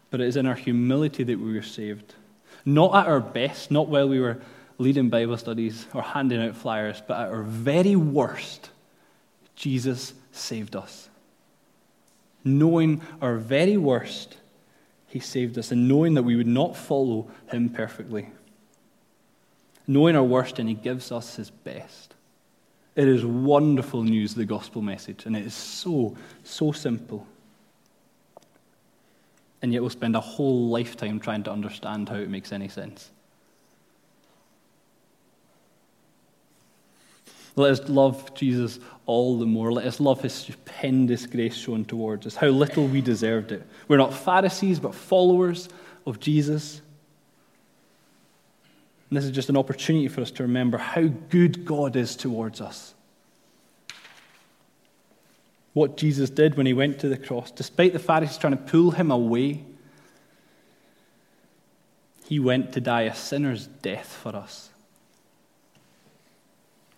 But 0.09 0.19
it 0.19 0.27
is 0.27 0.35
in 0.35 0.45
our 0.45 0.55
humility 0.55 1.23
that 1.23 1.39
we 1.39 1.53
were 1.53 1.61
saved. 1.61 2.15
Not 2.65 2.95
at 2.95 3.07
our 3.07 3.19
best, 3.19 3.71
not 3.71 3.87
while 3.87 4.07
we 4.07 4.19
were 4.19 4.39
leading 4.77 5.09
Bible 5.09 5.37
studies 5.37 5.85
or 5.93 6.01
handing 6.01 6.41
out 6.41 6.55
flyers, 6.55 7.01
but 7.05 7.19
at 7.19 7.29
our 7.29 7.43
very 7.43 7.95
worst, 7.95 8.69
Jesus 9.55 10.13
saved 10.31 10.75
us. 10.75 11.09
Knowing 12.43 13.01
our 13.21 13.37
very 13.37 13.77
worst, 13.77 14.37
He 15.07 15.19
saved 15.19 15.57
us, 15.57 15.71
and 15.71 15.87
knowing 15.87 16.15
that 16.15 16.23
we 16.23 16.35
would 16.35 16.47
not 16.47 16.75
follow 16.75 17.29
Him 17.51 17.69
perfectly. 17.69 18.29
Knowing 19.87 20.15
our 20.15 20.23
worst, 20.23 20.57
and 20.57 20.67
He 20.67 20.75
gives 20.75 21.11
us 21.11 21.35
His 21.35 21.49
best. 21.49 22.15
It 22.95 23.07
is 23.07 23.23
wonderful 23.23 24.03
news, 24.03 24.33
the 24.33 24.45
gospel 24.45 24.81
message, 24.81 25.25
and 25.25 25.35
it 25.35 25.45
is 25.45 25.53
so, 25.53 26.17
so 26.43 26.71
simple. 26.71 27.25
And 29.61 29.71
yet 29.71 29.81
we'll 29.81 29.89
spend 29.91 30.15
a 30.15 30.19
whole 30.19 30.69
lifetime 30.69 31.19
trying 31.19 31.43
to 31.43 31.51
understand 31.51 32.09
how 32.09 32.15
it 32.15 32.29
makes 32.29 32.51
any 32.51 32.67
sense. 32.67 33.11
Let 37.55 37.71
us 37.71 37.89
love 37.89 38.33
Jesus 38.33 38.79
all 39.05 39.37
the 39.37 39.45
more. 39.45 39.71
Let 39.73 39.85
us 39.85 39.99
love 39.99 40.21
his 40.21 40.33
stupendous 40.33 41.25
grace 41.25 41.55
shown 41.55 41.85
towards 41.85 42.25
us, 42.25 42.35
how 42.35 42.47
little 42.47 42.87
we 42.87 43.01
deserved 43.01 43.51
it. 43.51 43.67
We're 43.87 43.97
not 43.97 44.13
Pharisees, 44.13 44.79
but 44.79 44.95
followers 44.95 45.67
of 46.05 46.19
Jesus. 46.19 46.81
And 49.09 49.17
this 49.17 49.25
is 49.25 49.31
just 49.31 49.49
an 49.49 49.57
opportunity 49.57 50.07
for 50.07 50.21
us 50.21 50.31
to 50.31 50.43
remember 50.43 50.77
how 50.77 51.07
good 51.29 51.65
God 51.65 51.97
is 51.97 52.15
towards 52.15 52.61
us. 52.61 52.93
What 55.73 55.97
Jesus 55.97 56.29
did 56.29 56.55
when 56.55 56.65
he 56.65 56.73
went 56.73 56.99
to 56.99 57.09
the 57.09 57.17
cross, 57.17 57.51
despite 57.51 57.93
the 57.93 57.99
Pharisees 57.99 58.37
trying 58.37 58.57
to 58.57 58.63
pull 58.63 58.91
him 58.91 59.09
away, 59.09 59.63
he 62.27 62.39
went 62.39 62.73
to 62.73 62.81
die 62.81 63.03
a 63.03 63.15
sinner's 63.15 63.67
death 63.67 64.07
for 64.07 64.35
us. 64.35 64.69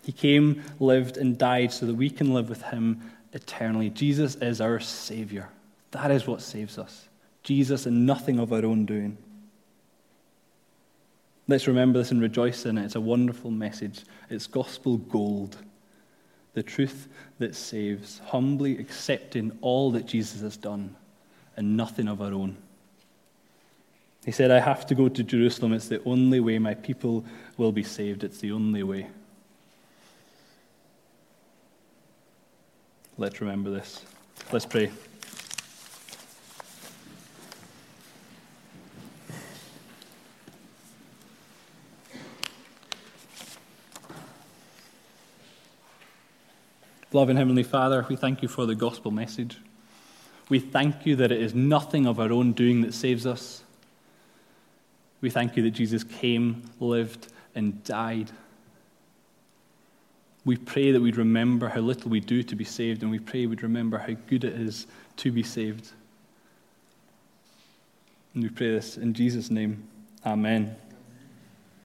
He 0.04 0.12
came, 0.12 0.62
lived, 0.78 1.16
and 1.16 1.38
died 1.38 1.72
so 1.72 1.86
that 1.86 1.94
we 1.94 2.10
can 2.10 2.34
live 2.34 2.48
with 2.48 2.62
him 2.62 3.00
eternally. 3.32 3.90
Jesus 3.90 4.36
is 4.36 4.60
our 4.60 4.78
Savior. 4.80 5.48
That 5.92 6.10
is 6.10 6.26
what 6.26 6.42
saves 6.42 6.78
us. 6.78 7.08
Jesus 7.42 7.86
and 7.86 8.06
nothing 8.06 8.38
of 8.38 8.52
our 8.52 8.64
own 8.64 8.86
doing. 8.86 9.16
Let's 11.46 11.66
remember 11.66 11.98
this 11.98 12.10
and 12.10 12.20
rejoice 12.20 12.64
in 12.64 12.78
it. 12.78 12.84
It's 12.84 12.94
a 12.94 13.00
wonderful 13.00 13.50
message. 13.50 14.00
It's 14.30 14.46
gospel 14.46 14.96
gold. 14.96 15.56
The 16.54 16.62
truth 16.62 17.08
that 17.38 17.54
saves, 17.54 18.20
humbly 18.26 18.78
accepting 18.78 19.56
all 19.60 19.90
that 19.92 20.06
Jesus 20.06 20.40
has 20.40 20.56
done 20.56 20.96
and 21.56 21.76
nothing 21.76 22.08
of 22.08 22.22
our 22.22 22.32
own. 22.32 22.56
He 24.24 24.32
said, 24.32 24.50
I 24.50 24.60
have 24.60 24.86
to 24.86 24.94
go 24.94 25.08
to 25.08 25.22
Jerusalem. 25.22 25.74
It's 25.74 25.88
the 25.88 26.02
only 26.04 26.40
way 26.40 26.58
my 26.58 26.74
people 26.74 27.24
will 27.58 27.72
be 27.72 27.82
saved. 27.82 28.24
It's 28.24 28.38
the 28.38 28.52
only 28.52 28.82
way. 28.82 29.08
Let's 33.18 33.40
remember 33.40 33.70
this. 33.70 34.04
Let's 34.50 34.66
pray. 34.66 34.90
Loving 47.14 47.36
Heavenly 47.36 47.62
Father, 47.62 48.04
we 48.08 48.16
thank 48.16 48.42
you 48.42 48.48
for 48.48 48.66
the 48.66 48.74
gospel 48.74 49.12
message. 49.12 49.58
We 50.48 50.58
thank 50.58 51.06
you 51.06 51.14
that 51.14 51.30
it 51.30 51.40
is 51.40 51.54
nothing 51.54 52.08
of 52.08 52.18
our 52.18 52.32
own 52.32 52.54
doing 52.54 52.80
that 52.80 52.92
saves 52.92 53.24
us. 53.24 53.62
We 55.20 55.30
thank 55.30 55.56
you 55.56 55.62
that 55.62 55.70
Jesus 55.70 56.02
came, 56.02 56.68
lived, 56.80 57.28
and 57.54 57.84
died. 57.84 58.32
We 60.44 60.56
pray 60.56 60.90
that 60.90 61.00
we'd 61.00 61.16
remember 61.16 61.68
how 61.68 61.82
little 61.82 62.10
we 62.10 62.18
do 62.18 62.42
to 62.42 62.56
be 62.56 62.64
saved, 62.64 63.02
and 63.02 63.12
we 63.12 63.20
pray 63.20 63.46
we'd 63.46 63.62
remember 63.62 63.98
how 63.98 64.14
good 64.26 64.42
it 64.42 64.54
is 64.54 64.88
to 65.18 65.30
be 65.30 65.44
saved. 65.44 65.92
And 68.34 68.42
we 68.42 68.48
pray 68.48 68.72
this 68.72 68.96
in 68.96 69.14
Jesus' 69.14 69.52
name. 69.52 69.88
Amen. 70.26 70.74